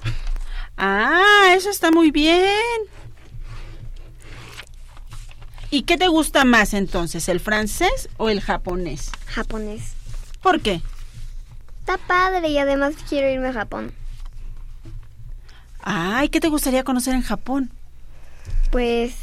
[0.78, 2.42] Ah, eso está muy bien.
[5.70, 9.12] ¿Y qué te gusta más entonces, el francés o el japonés?
[9.28, 9.94] Japonés.
[10.42, 10.82] ¿Por qué?
[11.80, 13.94] Está padre y además quiero irme a Japón.
[15.82, 17.72] Ay, ¿qué te gustaría conocer en Japón?
[18.72, 19.16] Pues,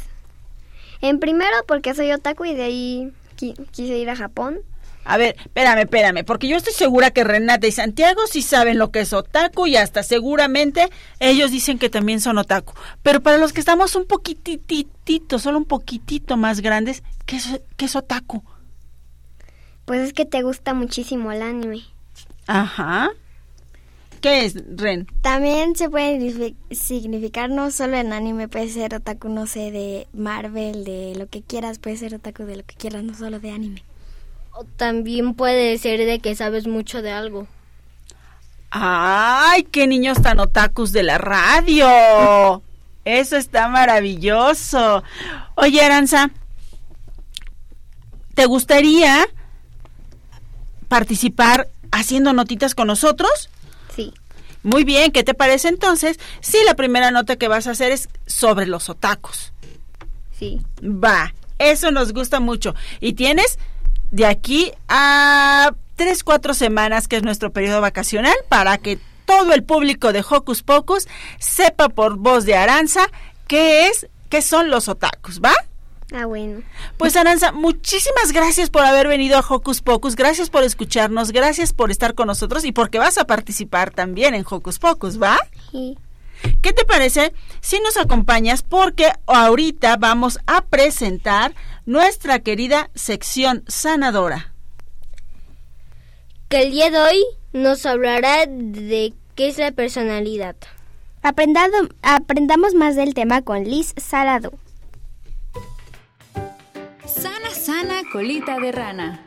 [1.01, 4.59] en primero porque soy otaku y de ahí qui- quise ir a Japón.
[5.03, 8.91] A ver, espérame, espérame, porque yo estoy segura que Renata y Santiago sí saben lo
[8.91, 10.89] que es otaku y hasta seguramente
[11.19, 12.73] ellos dicen que también son otaku.
[13.01, 17.85] Pero para los que estamos un poquititito, solo un poquitito más grandes, ¿qué es, qué
[17.85, 18.43] es otaku?
[19.85, 21.81] Pues es que te gusta muchísimo el anime.
[22.45, 23.09] Ajá.
[24.21, 25.07] ¿Qué es, Ren?
[25.23, 30.07] También se puede signifi- significar no solo en anime, puede ser otaku, no sé, de
[30.13, 33.49] Marvel, de lo que quieras, puede ser otaku de lo que quieras, no solo de
[33.49, 33.83] anime.
[34.53, 37.47] O también puede ser de que sabes mucho de algo.
[38.69, 42.61] ¡Ay, qué niños tan otakus de la radio!
[43.03, 45.03] Eso está maravilloso.
[45.55, 46.31] Oye, Aranza,
[48.33, 49.27] ¿te gustaría
[50.87, 53.49] participar haciendo notitas con nosotros?
[53.95, 54.13] Sí.
[54.63, 58.09] Muy bien, ¿qué te parece entonces si la primera nota que vas a hacer es
[58.27, 59.51] sobre los otacos?
[60.37, 60.61] Sí.
[60.81, 62.75] Va, eso nos gusta mucho.
[62.99, 63.57] Y tienes
[64.11, 69.63] de aquí a tres, cuatro semanas, que es nuestro periodo vacacional, para que todo el
[69.63, 71.07] público de Hocus Pocus
[71.39, 73.07] sepa por voz de Aranza
[73.47, 75.53] qué es, qué son los otakus, ¿va?
[76.13, 76.61] Ah, bueno.
[76.97, 81.89] Pues Aranza, muchísimas gracias por haber venido a Hocus Pocus, gracias por escucharnos, gracias por
[81.89, 85.37] estar con nosotros y porque vas a participar también en Hocus Pocus, ¿va?
[85.71, 85.97] Sí.
[86.61, 88.61] ¿Qué te parece si nos acompañas?
[88.61, 91.53] Porque ahorita vamos a presentar
[91.85, 94.53] nuestra querida sección sanadora.
[96.49, 97.23] Que el día de hoy
[97.53, 100.55] nos hablará de qué es la personalidad.
[101.23, 104.53] Aprendado, aprendamos más del tema con Liz Salado.
[107.05, 109.25] Sana, sana, colita de rana.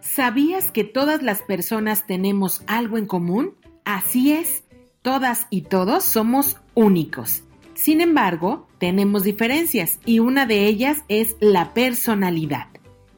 [0.00, 3.54] ¿Sabías que todas las personas tenemos algo en común?
[3.86, 4.64] Así es,
[5.00, 7.44] todas y todos somos únicos.
[7.74, 12.66] Sin embargo, tenemos diferencias y una de ellas es la personalidad.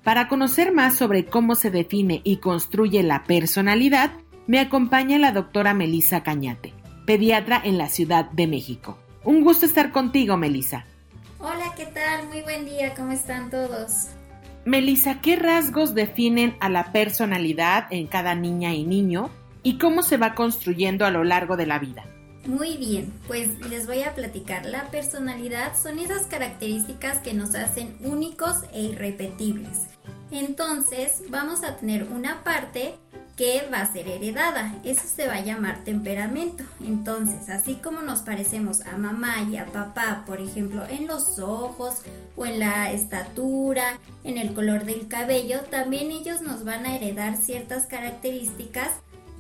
[0.04, 4.12] Para conocer más sobre cómo se define y construye la personalidad,
[4.46, 6.74] me acompaña la doctora Melisa Cañate,
[7.06, 8.98] pediatra en la Ciudad de México.
[9.24, 10.84] Un gusto estar contigo, Melisa.
[11.38, 12.28] Hola, ¿qué tal?
[12.28, 14.08] Muy buen día, ¿cómo están todos?
[14.66, 19.30] Melisa, ¿qué rasgos definen a la personalidad en cada niña y niño
[19.62, 22.04] y cómo se va construyendo a lo largo de la vida?
[22.46, 24.64] Muy bien, pues les voy a platicar.
[24.64, 29.80] La personalidad son esas características que nos hacen únicos e irrepetibles.
[30.30, 32.94] Entonces vamos a tener una parte
[33.36, 34.74] que va a ser heredada.
[34.82, 36.64] Eso se va a llamar temperamento.
[36.84, 42.02] Entonces, así como nos parecemos a mamá y a papá, por ejemplo, en los ojos
[42.34, 47.36] o en la estatura, en el color del cabello, también ellos nos van a heredar
[47.36, 48.90] ciertas características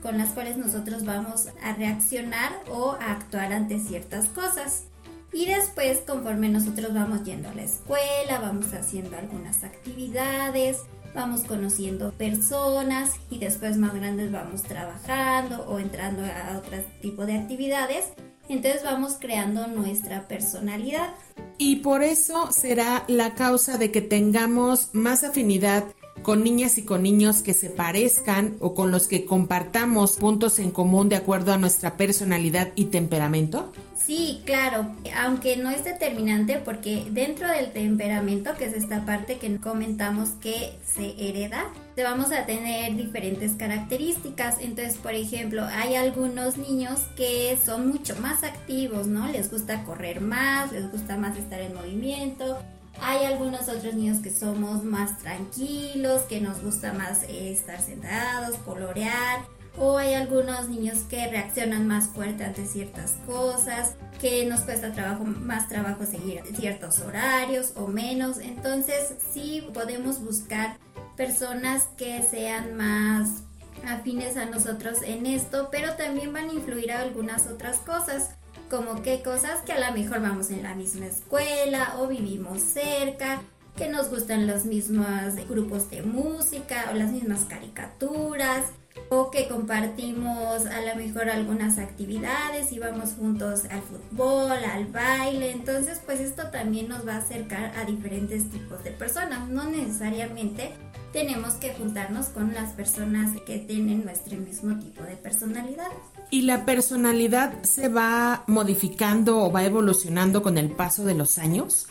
[0.02, 4.84] con las cuales nosotros vamos a reaccionar o a actuar ante ciertas cosas.
[5.32, 10.78] Y después, conforme nosotros vamos yendo a la escuela, vamos haciendo algunas actividades,
[11.14, 17.38] vamos conociendo personas y después más grandes vamos trabajando o entrando a otro tipo de
[17.38, 18.04] actividades.
[18.48, 21.10] Entonces vamos creando nuestra personalidad.
[21.58, 25.84] Y por eso será la causa de que tengamos más afinidad
[26.22, 30.70] con niñas y con niños que se parezcan o con los que compartamos puntos en
[30.70, 33.72] común de acuerdo a nuestra personalidad y temperamento?
[33.94, 39.58] Sí, claro, aunque no es determinante porque dentro del temperamento, que es esta parte que
[39.58, 41.70] comentamos que se hereda,
[42.02, 44.56] vamos a tener diferentes características.
[44.60, 49.28] Entonces, por ejemplo, hay algunos niños que son mucho más activos, ¿no?
[49.28, 52.58] Les gusta correr más, les gusta más estar en movimiento,
[53.00, 58.56] hay algunos otros niños que somos más tranquilos, que nos gusta más eh, estar sentados,
[58.58, 59.44] colorear.
[59.80, 65.22] O hay algunos niños que reaccionan más fuerte ante ciertas cosas, que nos cuesta trabajo,
[65.24, 68.38] más trabajo seguir ciertos horarios o menos.
[68.38, 70.76] Entonces sí podemos buscar
[71.16, 73.44] personas que sean más
[73.86, 78.30] afines a nosotros en esto, pero también van a influir algunas otras cosas
[78.68, 83.40] como qué cosas que a lo mejor vamos en la misma escuela o vivimos cerca,
[83.76, 88.64] que nos gustan los mismos grupos de música o las mismas caricaturas
[89.10, 95.52] o que compartimos a lo mejor algunas actividades y vamos juntos al fútbol, al baile,
[95.52, 100.72] entonces pues esto también nos va a acercar a diferentes tipos de personas, no necesariamente
[101.12, 105.88] tenemos que juntarnos con las personas que tienen nuestro mismo tipo de personalidad.
[106.30, 111.86] ¿Y la personalidad se va modificando o va evolucionando con el paso de los años?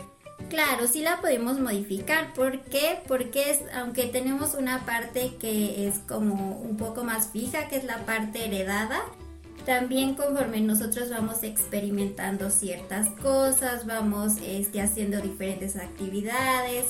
[0.50, 2.34] Claro, sí la podemos modificar.
[2.34, 3.00] ¿Por qué?
[3.08, 7.84] Porque es, aunque tenemos una parte que es como un poco más fija, que es
[7.84, 9.02] la parte heredada,
[9.66, 16.86] también conforme nosotros vamos experimentando ciertas cosas, vamos este, haciendo diferentes actividades,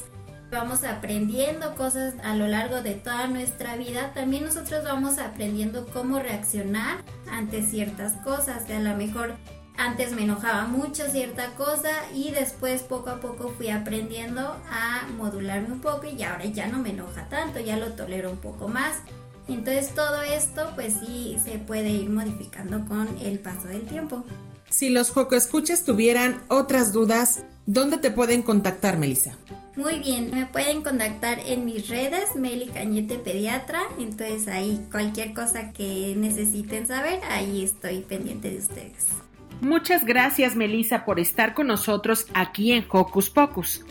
[0.51, 6.19] vamos aprendiendo cosas a lo largo de toda nuestra vida, también nosotros vamos aprendiendo cómo
[6.19, 9.35] reaccionar ante ciertas cosas, que a lo mejor
[9.77, 14.41] antes me enojaba mucho cierta cosa y después poco a poco fui aprendiendo
[14.71, 18.37] a modularme un poco y ahora ya no me enoja tanto, ya lo tolero un
[18.37, 18.97] poco más.
[19.47, 24.25] Entonces todo esto pues sí se puede ir modificando con el paso del tiempo.
[24.69, 29.38] Si los Escuchas tuvieran otras dudas ¿Dónde te pueden contactar, Melissa?
[29.76, 35.74] Muy bien, me pueden contactar en mis redes, Meli Cañete Pediatra, entonces ahí cualquier cosa
[35.74, 39.07] que necesiten saber, ahí estoy pendiente de ustedes.
[39.59, 43.84] Muchas gracias, Melissa, por estar con nosotros aquí en Hocus Pocus.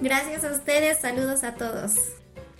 [0.00, 1.96] Gracias a ustedes, saludos a todos.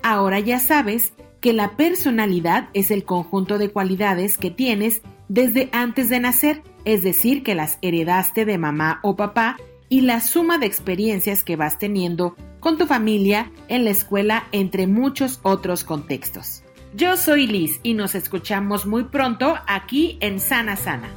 [0.03, 6.09] Ahora ya sabes que la personalidad es el conjunto de cualidades que tienes desde antes
[6.09, 9.57] de nacer, es decir, que las heredaste de mamá o papá
[9.89, 14.87] y la suma de experiencias que vas teniendo con tu familia, en la escuela, entre
[14.87, 16.63] muchos otros contextos.
[16.95, 21.13] Yo soy Liz y nos escuchamos muy pronto aquí en Sana Sana.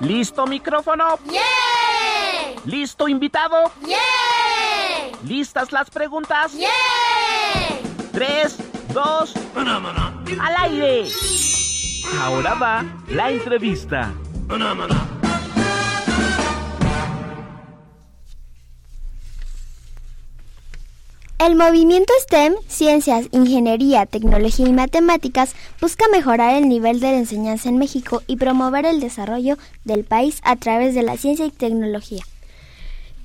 [0.00, 1.18] ¿Listo micrófono?
[1.30, 2.62] ¡Yeah!
[2.64, 3.72] ¿Listo invitado?
[3.86, 4.47] ¡Yeah!
[5.24, 6.52] ¿Listas las preguntas?
[6.54, 6.68] ¡Yeah!
[8.12, 8.56] Tres,
[8.92, 11.08] dos, al aire.
[12.20, 14.12] Ahora va la entrevista.
[21.38, 27.68] El movimiento STEM, Ciencias, Ingeniería, Tecnología y Matemáticas, busca mejorar el nivel de la enseñanza
[27.68, 32.24] en México y promover el desarrollo del país a través de la ciencia y tecnología.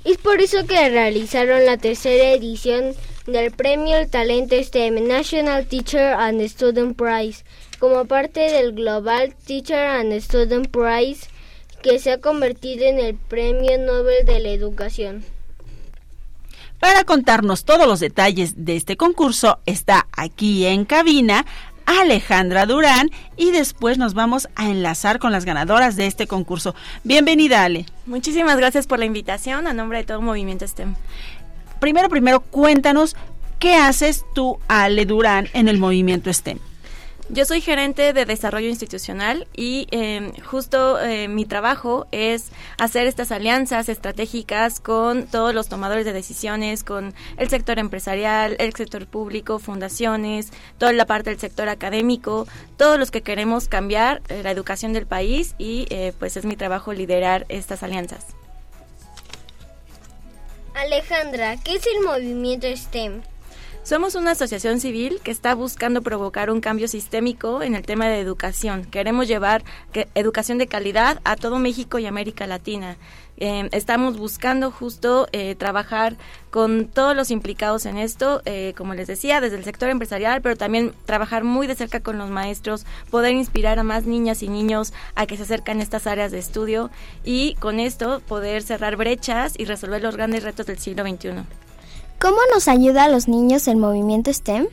[0.03, 2.93] Es por eso que realizaron la tercera edición
[3.25, 7.45] del Premio El Talento STEM National Teacher and Student Prize
[7.79, 11.27] como parte del Global Teacher and Student Prize
[11.81, 15.23] que se ha convertido en el Premio Nobel de la Educación.
[16.79, 21.45] Para contarnos todos los detalles de este concurso está aquí en cabina
[21.85, 26.75] Alejandra Durán y después nos vamos a enlazar con las ganadoras de este concurso.
[27.03, 27.85] Bienvenida Ale.
[28.05, 30.95] Muchísimas gracias por la invitación a nombre de todo Movimiento STEM.
[31.79, 33.15] Primero, primero, cuéntanos
[33.59, 36.59] qué haces tú, Ale Durán, en el Movimiento STEM.
[37.29, 43.31] Yo soy gerente de desarrollo institucional y eh, justo eh, mi trabajo es hacer estas
[43.31, 49.57] alianzas estratégicas con todos los tomadores de decisiones, con el sector empresarial, el sector público,
[49.59, 52.45] fundaciones, toda la parte del sector académico,
[52.75, 55.87] todos los que queremos cambiar eh, la educación del país y
[56.19, 58.25] pues es mi trabajo liderar estas alianzas.
[60.75, 63.21] Alejandra, ¿qué es el movimiento STEM?
[63.83, 68.21] Somos una asociación civil que está buscando provocar un cambio sistémico en el tema de
[68.21, 68.85] educación.
[68.85, 69.65] Queremos llevar
[70.15, 72.95] educación de calidad a todo México y América Latina.
[73.35, 76.15] Eh, estamos buscando justo eh, trabajar
[76.49, 80.55] con todos los implicados en esto, eh, como les decía, desde el sector empresarial, pero
[80.55, 84.93] también trabajar muy de cerca con los maestros, poder inspirar a más niñas y niños
[85.15, 86.89] a que se acerquen a estas áreas de estudio
[87.25, 91.43] y con esto poder cerrar brechas y resolver los grandes retos del siglo XXI.
[92.23, 94.67] ¿Cómo nos ayuda a los niños el movimiento STEM?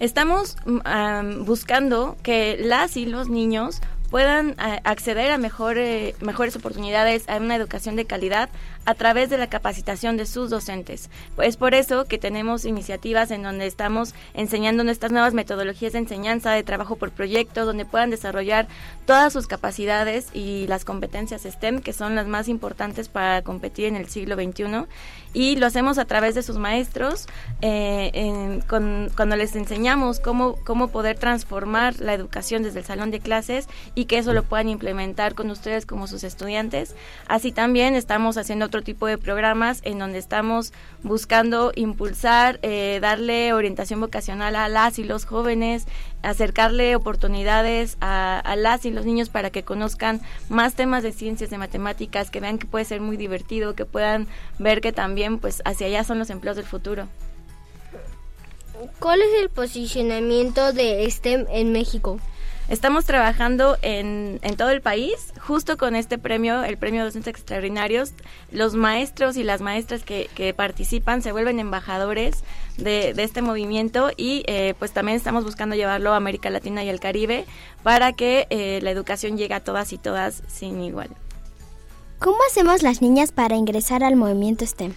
[0.00, 3.82] Estamos um, buscando que las y los niños
[4.12, 6.14] puedan acceder a mejores
[6.54, 8.50] oportunidades a una educación de calidad
[8.84, 11.08] a través de la capacitación de sus docentes.
[11.38, 16.52] Es por eso que tenemos iniciativas en donde estamos enseñando nuestras nuevas metodologías de enseñanza,
[16.52, 18.66] de trabajo por proyecto, donde puedan desarrollar
[19.06, 23.96] todas sus capacidades y las competencias STEM, que son las más importantes para competir en
[23.96, 24.86] el siglo XXI.
[25.32, 27.26] Y lo hacemos a través de sus maestros,
[27.62, 33.68] eh, cuando les enseñamos cómo, cómo poder transformar la educación desde el salón de clases
[33.94, 36.94] y que eso lo puedan implementar con ustedes como sus estudiantes.
[37.26, 40.72] Así también estamos haciendo otro tipo de programas en donde estamos
[41.02, 45.86] buscando impulsar, eh, darle orientación vocacional a las y los jóvenes,
[46.22, 51.50] acercarle oportunidades a, a, las y los niños para que conozcan más temas de ciencias,
[51.50, 54.26] de matemáticas, que vean que puede ser muy divertido, que puedan
[54.58, 57.08] ver que también pues hacia allá son los empleos del futuro.
[58.98, 62.18] ¿Cuál es el posicionamiento de STEM en México?
[62.72, 68.14] Estamos trabajando en, en, todo el país, justo con este premio, el premio Docentes Extraordinarios.
[68.50, 72.42] Los maestros y las maestras que, que participan se vuelven embajadores
[72.78, 76.88] de, de este movimiento y eh, pues también estamos buscando llevarlo a América Latina y
[76.88, 77.44] al Caribe
[77.82, 81.10] para que eh, la educación llegue a todas y todas sin igual.
[82.20, 84.94] ¿Cómo hacemos las niñas para ingresar al movimiento STEM?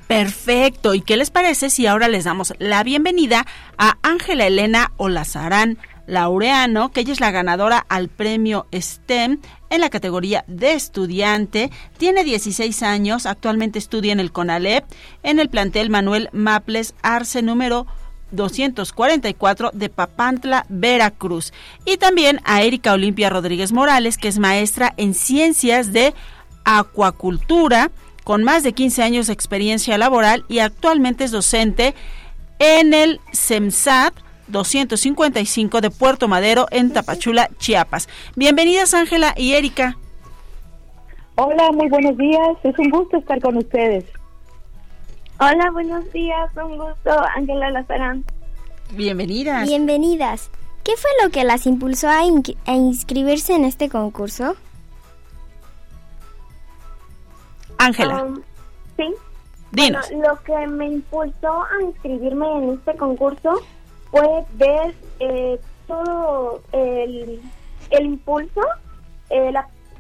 [0.08, 0.94] Perfecto.
[0.94, 3.48] ¿Y qué les parece si ahora les damos la bienvenida
[3.78, 5.78] a Ángela Elena Olazarán
[6.10, 9.40] Laureano, que ella es la ganadora al premio STEM
[9.70, 11.72] en la categoría de estudiante.
[11.98, 14.86] Tiene 16 años, actualmente estudia en el CONALEP,
[15.24, 17.88] en el plantel Manuel Maples Arce número
[18.32, 21.54] 244 de Papantla, Veracruz.
[21.86, 26.14] Y también a Erika Olimpia Rodríguez Morales, que es maestra en ciencias de
[26.64, 27.92] acuacultura,
[28.24, 31.96] con más de 15 años de experiencia laboral y actualmente es docente
[32.60, 34.14] en el CEMSAT
[34.50, 38.10] 255 de Puerto Madero en Tapachula, Chiapas.
[38.36, 39.98] Bienvenidas Ángela y Erika.
[41.36, 42.58] Hola, muy buenos días.
[42.64, 44.06] Es un gusto estar con ustedes.
[45.40, 46.50] Hola, buenos días.
[46.58, 48.26] Un gusto, Ángela Lazarán.
[48.92, 49.68] Bienvenidas.
[49.68, 50.50] Bienvenidas.
[50.84, 54.56] ¿Qué fue lo que las impulsó a, a inscribirse en este concurso?
[57.78, 58.24] Ángela.
[58.24, 58.42] Um,
[58.98, 59.14] sí.
[59.72, 60.10] Dinos.
[60.10, 63.62] Bueno, lo que me impulsó a inscribirme en este concurso
[64.12, 67.42] fue ver eh, todo el,
[67.92, 68.62] el impulso,
[69.30, 69.54] eh,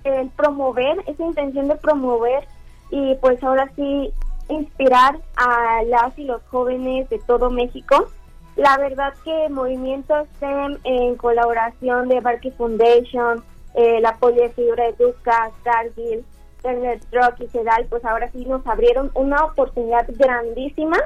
[0.03, 2.47] el promover, esa intención de promover
[2.91, 4.11] y pues ahora sí
[4.49, 8.09] inspirar a las y los jóvenes de todo México.
[8.55, 13.43] La verdad que Movimiento STEM en colaboración de Barkey Foundation,
[13.75, 16.25] eh, el apoyo de Fibra Educa, Cargill,
[16.57, 20.97] Internet Rock y Sedal, pues ahora sí nos abrieron una oportunidad grandísima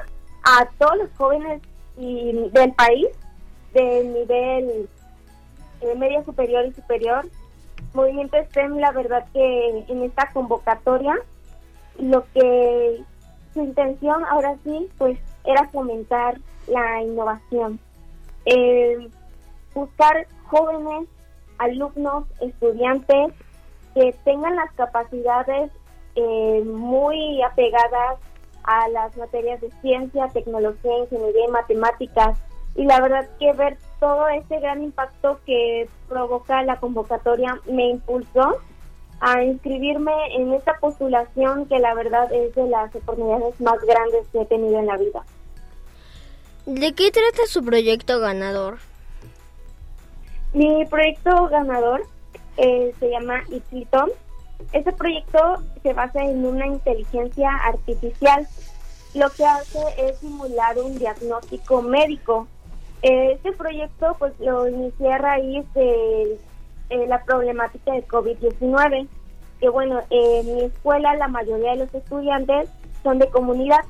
[0.42, 1.62] a todos los jóvenes
[1.96, 3.08] y del país
[3.72, 4.88] de nivel
[5.80, 7.28] eh, media superior y superior.
[7.92, 11.14] Movimiento STEM, la verdad que en esta convocatoria,
[11.98, 13.02] lo que
[13.52, 17.78] su intención ahora sí, pues era fomentar la innovación.
[18.46, 19.08] Eh,
[19.74, 21.08] buscar jóvenes,
[21.58, 23.32] alumnos, estudiantes
[23.94, 25.70] que tengan las capacidades
[26.16, 28.18] eh, muy apegadas
[28.64, 32.38] a las materias de ciencia, tecnología, ingeniería y matemáticas.
[32.74, 38.58] Y la verdad que ver todo ese gran impacto que provoca la convocatoria me impulsó
[39.20, 44.40] a inscribirme en esta postulación que la verdad es de las oportunidades más grandes que
[44.40, 45.24] he tenido en la vida.
[46.66, 48.78] ¿De qué trata su proyecto ganador?
[50.52, 52.06] Mi proyecto ganador
[52.56, 54.10] eh, se llama Itzliton
[54.72, 58.46] este proyecto se basa en una inteligencia artificial.
[59.14, 62.48] Lo que hace es simular un diagnóstico médico.
[63.02, 66.38] Este proyecto pues lo inicié a raíz de
[66.90, 69.06] eh, la problemática de COVID-19,
[69.60, 72.68] que bueno, en mi escuela la mayoría de los estudiantes
[73.02, 73.80] son de comunidad,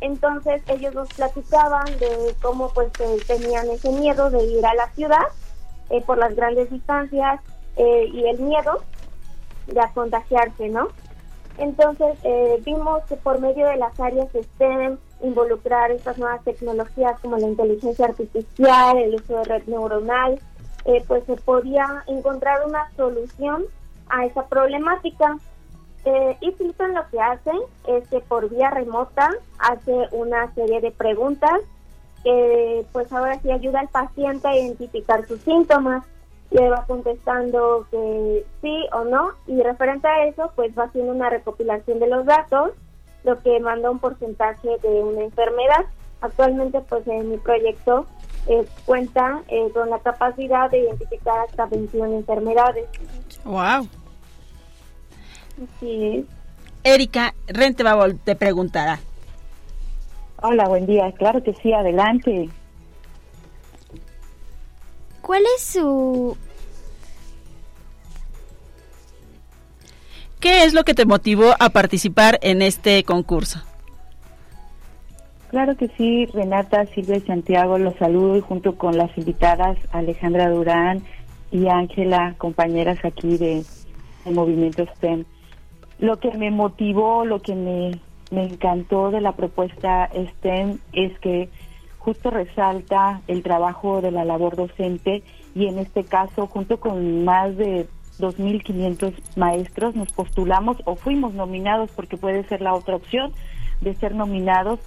[0.00, 4.88] entonces ellos nos platicaban de cómo pues eh, tenían ese miedo de ir a la
[4.90, 5.26] ciudad
[5.90, 7.40] eh, por las grandes distancias
[7.78, 8.82] y el miedo
[9.66, 10.88] de contagiarse, ¿no?
[11.58, 17.38] Entonces eh, vimos que por medio de las áreas STEM, involucrar estas nuevas tecnologías como
[17.38, 20.38] la inteligencia artificial, el uso de red neuronal,
[20.84, 23.64] eh, pues se podía encontrar una solución
[24.08, 25.38] a esa problemática.
[26.04, 27.50] Eh, y Filton lo que hace
[27.88, 31.60] es que por vía remota hace una serie de preguntas
[32.22, 36.04] que pues ahora sí ayuda al paciente a identificar sus síntomas
[36.50, 41.30] le va contestando que sí o no y referente a eso pues va haciendo una
[41.30, 42.72] recopilación de los datos
[43.24, 45.84] lo que manda un porcentaje de una enfermedad.
[46.20, 48.06] Actualmente pues en mi proyecto
[48.46, 52.86] eh, cuenta eh, con la capacidad de identificar hasta 21 enfermedades.
[53.44, 53.88] Wow
[55.80, 56.26] sí
[56.84, 57.82] Erika Rente
[58.24, 59.00] te preguntará.
[60.42, 61.10] Hola buen día.
[61.12, 62.48] Claro que sí adelante
[65.26, 66.36] ¿Cuál es su...
[70.38, 73.58] ¿Qué es lo que te motivó a participar en este concurso?
[75.50, 80.48] Claro que sí, Renata, Silvia y Santiago, los saludo y junto con las invitadas Alejandra
[80.48, 81.02] Durán
[81.50, 83.64] y Ángela, compañeras aquí de,
[84.26, 85.24] Movimiento STEM.
[85.98, 88.00] Lo que me motivó, lo que me,
[88.30, 91.48] me encantó de la propuesta STEM es que
[92.06, 95.24] justo resalta el trabajo de la labor docente
[95.56, 97.88] y en este caso junto con más de
[98.20, 103.32] 2.500 maestros nos postulamos o fuimos nominados, porque puede ser la otra opción,
[103.80, 104.78] de ser nominados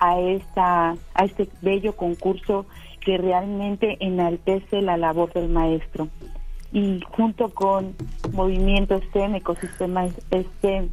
[0.00, 2.66] a, esta, a este bello concurso
[3.00, 6.08] que realmente enaltece la labor del maestro.
[6.72, 7.94] Y junto con
[8.32, 10.88] movimientos STEM, ecosistemas STEM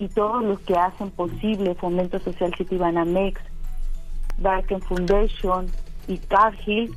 [0.00, 3.40] y todos los que hacen posible Fomento Social Citibanamex,
[4.40, 5.66] Darken Foundation
[6.08, 6.94] y Cargill,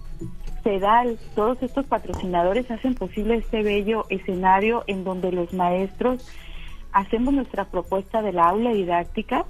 [1.35, 6.25] todos estos patrocinadores hacen posible este bello escenario en donde los maestros
[6.93, 9.45] hacemos nuestra propuesta de la aula didáctica,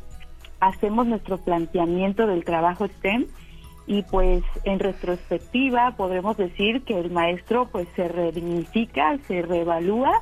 [0.60, 3.28] hacemos nuestro planteamiento del trabajo STEM
[3.86, 10.22] y pues en retrospectiva podremos decir que el maestro pues se redignifica, se reevalúa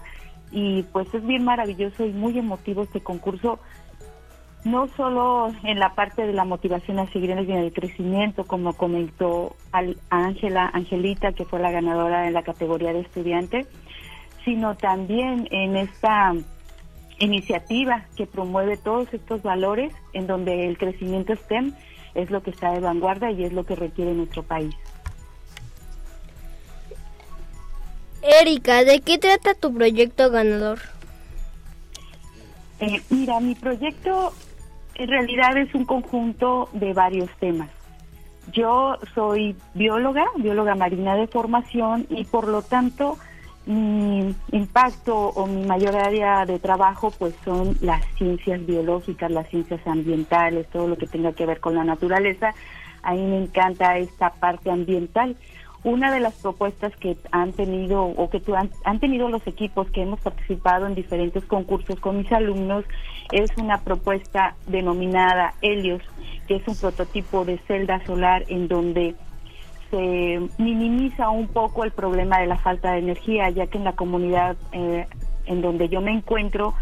[0.52, 3.60] y pues es bien maravilloso y muy emotivo este concurso
[4.64, 9.56] no solo en la parte de la motivación a seguir en el crecimiento, como comentó
[10.10, 13.66] Ángela, Angelita, que fue la ganadora en la categoría de estudiante,
[14.46, 16.34] sino también en esta
[17.20, 21.74] iniciativa que promueve todos estos valores en donde el crecimiento STEM
[22.14, 24.76] es lo que está de vanguardia y es lo que requiere nuestro país.
[28.22, 30.80] Erika, ¿de qué trata tu proyecto ganador?
[32.80, 34.34] Eh, mira, mi proyecto
[34.96, 37.70] en realidad es un conjunto de varios temas.
[38.52, 43.18] Yo soy bióloga, bióloga marina de formación y por lo tanto
[43.66, 49.86] mi impacto o mi mayor área de trabajo pues son las ciencias biológicas, las ciencias
[49.86, 52.54] ambientales, todo lo que tenga que ver con la naturaleza.
[53.04, 55.36] A mí me encanta esta parte ambiental
[55.84, 58.42] una de las propuestas que han tenido o que
[58.86, 62.86] han, tenido los equipos que hemos participado en diferentes concursos con mis alumnos
[63.32, 66.04] es una propuesta denominada Helios,
[66.48, 69.16] que es un prototipo de celda solar en donde
[69.90, 73.94] se minimiza un poco el problema de la falta de energía, ya que en la
[73.94, 75.08] comunidad eh,
[75.48, 76.76] en donde yo me encuentro,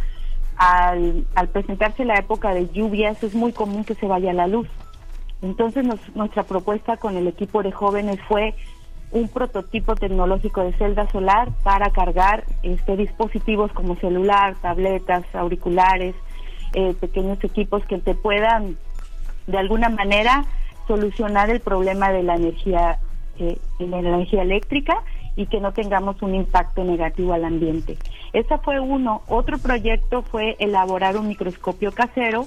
[0.57, 4.67] al, al, presentarse la época de lluvias, es muy común que se vaya la luz.
[5.41, 5.85] Entonces
[6.15, 8.53] nuestra propuesta con el equipo de jóvenes fue
[9.11, 16.15] un prototipo tecnológico de celda solar para cargar este dispositivos como celular, tabletas, auriculares,
[16.73, 18.77] eh, pequeños equipos que te puedan
[19.47, 20.45] de alguna manera
[20.87, 22.99] solucionar el problema de la energía
[23.39, 25.01] eh, de la energía eléctrica
[25.35, 27.97] y que no tengamos un impacto negativo al ambiente.
[28.33, 29.21] Ese fue uno.
[29.27, 32.45] Otro proyecto fue elaborar un microscopio casero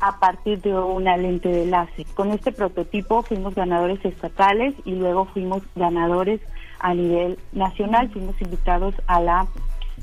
[0.00, 2.06] a partir de una lente de láser.
[2.14, 6.40] Con este prototipo fuimos ganadores estatales y luego fuimos ganadores
[6.78, 9.46] a nivel nacional, fuimos invitados a la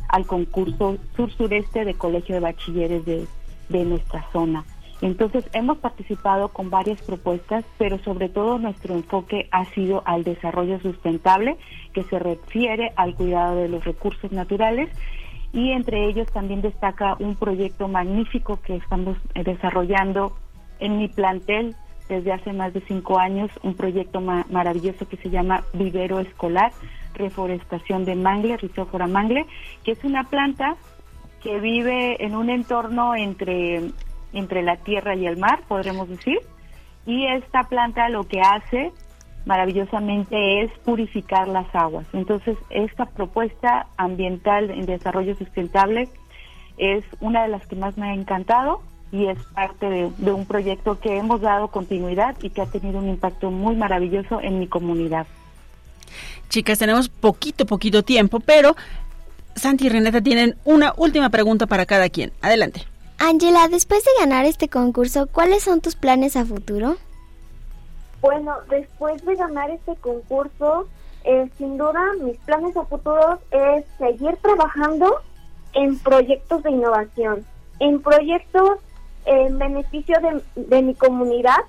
[0.10, 3.28] al concurso sur-sureste de Colegio de Bachilleres de,
[3.68, 4.64] de nuestra zona.
[5.02, 10.80] Entonces hemos participado con varias propuestas, pero sobre todo nuestro enfoque ha sido al desarrollo
[10.80, 11.58] sustentable,
[11.94, 14.90] que se refiere al cuidado de los recursos naturales
[15.58, 20.38] y entre ellos también destaca un proyecto magnífico que estamos desarrollando
[20.80, 21.76] en mi plantel
[22.08, 26.72] desde hace más de cinco años, un proyecto maravilloso que se llama Vivero Escolar,
[27.16, 29.48] Reforestación de Mangle, Rizófora Mangle,
[29.84, 30.76] que es una planta
[31.42, 33.82] que vive en un entorno entre,
[34.34, 36.38] entre la tierra y el mar, podremos decir,
[37.08, 38.92] y esta planta lo que hace
[39.48, 42.06] maravillosamente es purificar las aguas.
[42.14, 46.10] Entonces, esta propuesta ambiental en desarrollo sustentable
[46.78, 48.82] es una de las que más me ha encantado
[49.12, 53.08] y es parte de, un proyecto que hemos dado continuidad y que ha tenido un
[53.08, 55.26] impacto muy maravilloso en mi comunidad.
[56.50, 58.76] Chicas, tenemos poquito, poquito tiempo, pero
[59.56, 62.34] Santi y Renata tienen una última pregunta para cada quien.
[62.42, 62.86] Adelante.
[63.18, 66.98] Angela, después de ganar este concurso, ¿cuáles son tus planes a futuro?
[68.22, 70.88] Bueno, después de ganar este concurso,
[71.24, 75.22] eh, sin duda mis planes a futuro es seguir trabajando
[75.74, 77.46] en proyectos de innovación,
[77.80, 78.80] en proyectos
[79.26, 80.16] en beneficio
[80.56, 81.60] de, mi comunidad,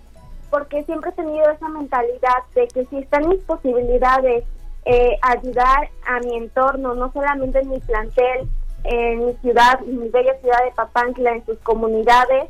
[0.49, 4.45] porque siempre he tenido esa mentalidad de que si están mis posibilidades
[4.85, 8.49] eh, ayudar a mi entorno, no solamente en mi plantel,
[8.85, 12.49] en mi ciudad, en mi bella ciudad de Papantla, en sus comunidades,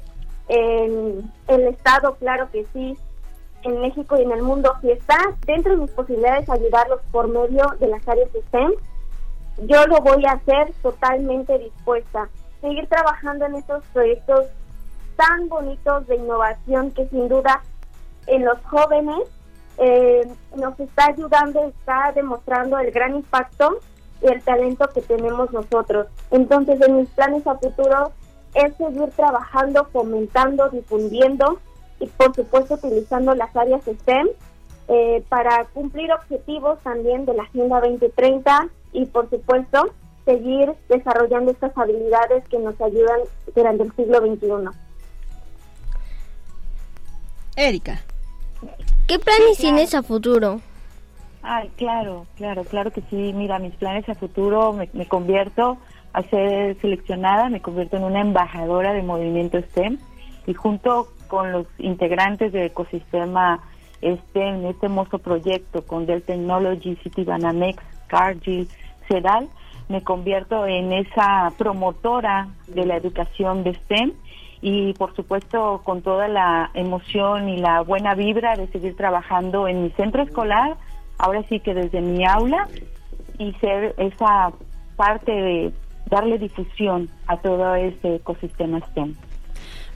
[0.49, 2.97] en el estado, claro que sí,
[3.65, 7.67] en México y en el mundo, si está dentro de mis posibilidades ayudarlos por medio
[7.81, 8.73] de las áreas STEM,
[9.67, 12.29] yo lo voy a hacer totalmente dispuesta.
[12.61, 14.47] Seguir trabajando en estos proyectos
[15.17, 17.63] tan bonitos de innovación que sin duda
[18.27, 19.29] en los jóvenes
[19.79, 23.79] eh, nos está ayudando, está demostrando el gran impacto
[24.23, 26.07] y el talento que tenemos nosotros.
[26.31, 28.13] Entonces, en mis planes a futuro
[28.55, 31.61] es seguir trabajando, fomentando, difundiendo
[32.01, 34.29] y por supuesto utilizando las áreas STEM
[34.89, 39.91] eh, para cumplir objetivos también de la Agenda 2030 y por supuesto
[40.25, 43.21] seguir desarrollando estas habilidades que nos ayudan
[43.55, 44.79] durante el siglo XXI.
[47.57, 48.01] Erika.
[49.07, 50.61] ¿Qué planes tienes a futuro?
[51.43, 53.33] Ay, claro, claro, claro que sí.
[53.35, 55.79] Mira, mis planes a futuro me, me convierto
[56.13, 59.99] a ser seleccionada, me convierto en una embajadora de movimiento STEM
[60.47, 63.61] y junto con los integrantes del ecosistema
[64.01, 68.69] STEM, en este hermoso proyecto con Dell Technology, City Banamex, Cargill,
[69.09, 69.49] CEDAL,
[69.89, 74.13] me convierto en esa promotora de la educación de STEM
[74.61, 79.85] y por supuesto con toda la emoción y la buena vibra de seguir trabajando en
[79.85, 80.77] mi centro escolar,
[81.17, 82.69] ahora sí que desde mi aula
[83.39, 84.53] y ser esa
[84.97, 85.73] parte de
[86.11, 89.15] darle difusión a todo este ecosistema STEM.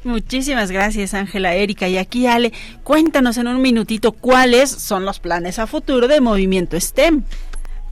[0.04, 1.88] Muchísimas gracias, Ángela, Erika.
[1.88, 6.78] Y aquí, Ale, cuéntanos en un minutito cuáles son los planes a futuro de Movimiento
[6.78, 7.22] STEM.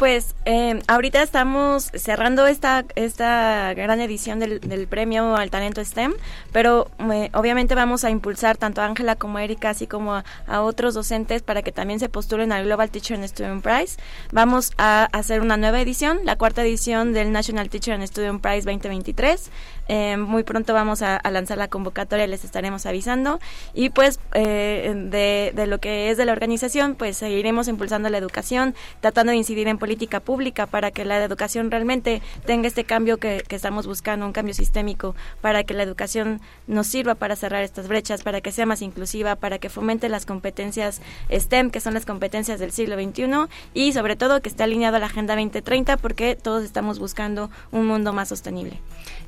[0.01, 6.15] Pues eh, ahorita estamos cerrando esta, esta gran edición del, premio al talento STEM,
[6.53, 10.25] pero eh, obviamente vamos a impulsar tanto a Ángela como a Erika, así como a,
[10.47, 13.99] a, otros docentes para que también se postulen al Global Teacher and Student Prize.
[14.33, 18.63] Vamos a hacer una nueva edición, la cuarta edición del National Teacher and Student Prize
[18.63, 19.51] 2023.
[19.93, 23.41] Eh, muy pronto vamos a, lanzar la convocatoria, les estaremos avisando.
[23.75, 28.17] Y pues eh, de, de, lo que es de la organización, pues seguiremos impulsando la
[28.17, 33.17] educación, tratando de incidir en política pública para que la educación realmente tenga este cambio
[33.17, 37.65] que, que, estamos buscando, un cambio sistémico, para que la educación nos sirva para cerrar
[37.65, 41.95] estas brechas, para que sea más inclusiva, para que fomente las competencias STEM, que son
[41.95, 45.97] las competencias del siglo XXI, y sobre todo que esté alineado a la Agenda 2030,
[45.97, 48.79] porque todos estamos buscando un mundo más sostenible.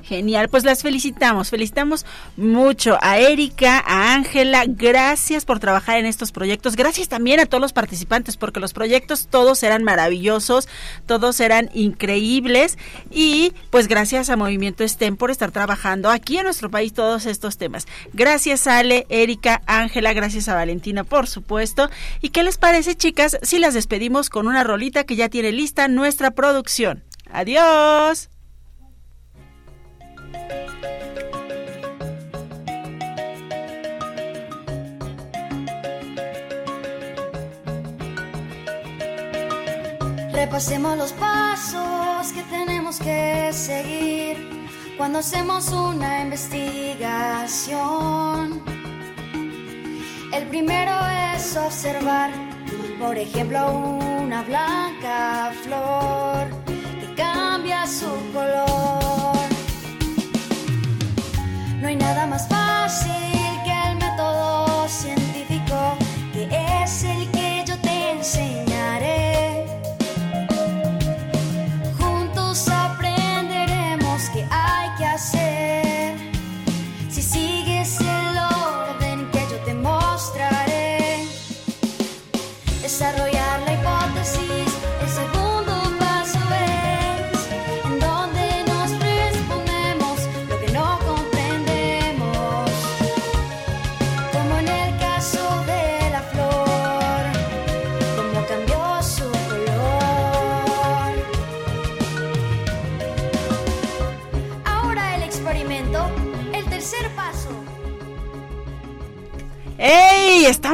[0.03, 2.05] Genial, pues las felicitamos, felicitamos
[2.37, 7.63] mucho a Erika, a Ángela, gracias por trabajar en estos proyectos, gracias también a todos
[7.63, 10.69] los participantes porque los proyectos todos eran maravillosos,
[11.07, 12.77] todos eran increíbles
[13.11, 17.57] y pues gracias a Movimiento STEM por estar trabajando aquí en nuestro país todos estos
[17.57, 17.87] temas.
[18.13, 21.89] Gracias Ale, Erika, Ángela, gracias a Valentina por supuesto.
[22.21, 25.89] ¿Y qué les parece chicas si las despedimos con una rolita que ya tiene lista
[25.89, 27.03] nuestra producción?
[27.31, 28.32] Adiós.
[40.53, 44.67] Repasemos los pasos que tenemos que seguir
[44.99, 48.61] cuando hacemos una investigación.
[50.33, 50.93] El primero
[51.35, 52.33] es observar,
[52.99, 56.49] por ejemplo, una blanca flor
[57.01, 59.22] que cambia su color.
[61.83, 63.11] No hay nada más fácil
[63.65, 65.97] que el método científico,
[66.33, 66.49] que
[66.85, 68.72] es el que yo te enseñaré.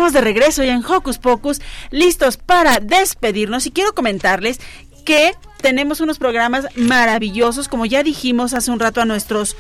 [0.09, 4.59] Estamos de regreso ya en Hocus Pocus, listos para despedirnos y quiero comentarles
[5.05, 9.55] que tenemos unos programas maravillosos, como ya dijimos hace un rato a nuestros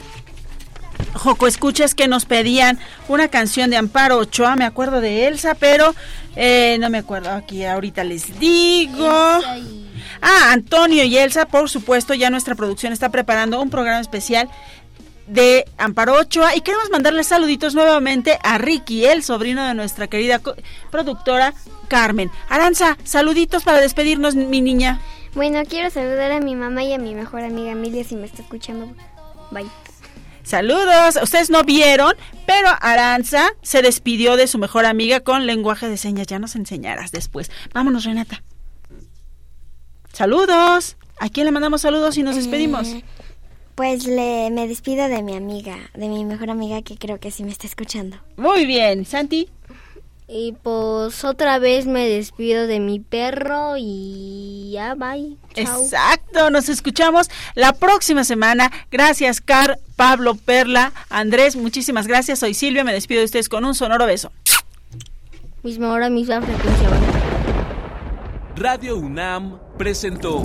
[1.13, 2.79] Joco Escuchas que nos pedían
[3.09, 5.95] una canción de Amparo Ochoa, me acuerdo de Elsa, pero
[6.35, 9.07] eh, no me acuerdo aquí, ahorita les digo.
[9.07, 14.49] Ah, Antonio y Elsa, por supuesto, ya nuestra producción está preparando un programa especial
[15.29, 20.41] de Amparo Ochoa y queremos mandarle saluditos nuevamente a Ricky, el sobrino de nuestra querida
[20.91, 21.55] productora
[21.89, 22.31] Carmen.
[22.49, 25.01] Aranza, saluditos para despedirnos, mi niña.
[25.35, 28.43] Bueno, quiero saludar a mi mamá y a mi mejor amiga Emilia si me está
[28.43, 28.89] escuchando.
[29.51, 29.67] Bye.
[30.43, 32.15] Saludos, ustedes no vieron,
[32.47, 36.27] pero Aranza se despidió de su mejor amiga con lenguaje de señas.
[36.27, 37.51] Ya nos enseñarás después.
[37.75, 38.43] Vámonos, Renata.
[40.13, 40.97] Saludos.
[41.21, 42.89] ¿A quién le mandamos saludos y nos despedimos?
[42.89, 43.05] Eh,
[43.79, 47.45] pues le, me despido de mi amiga, de mi mejor amiga que creo que sí
[47.45, 48.17] me está escuchando.
[48.37, 49.51] Muy bien, Santi.
[50.27, 55.37] Y pues otra vez me despido de mi perro y ya, bye.
[55.55, 55.81] Chao.
[55.81, 58.73] Exacto, nos escuchamos la próxima semana.
[58.91, 62.41] Gracias, Car, Pablo, Perla, Andrés, muchísimas gracias.
[62.41, 64.33] Soy Silvia, me despido de ustedes con un sonoro beso.
[65.63, 66.89] Misma hora, misma frecuencia.
[68.57, 70.45] Radio UNAM presentó.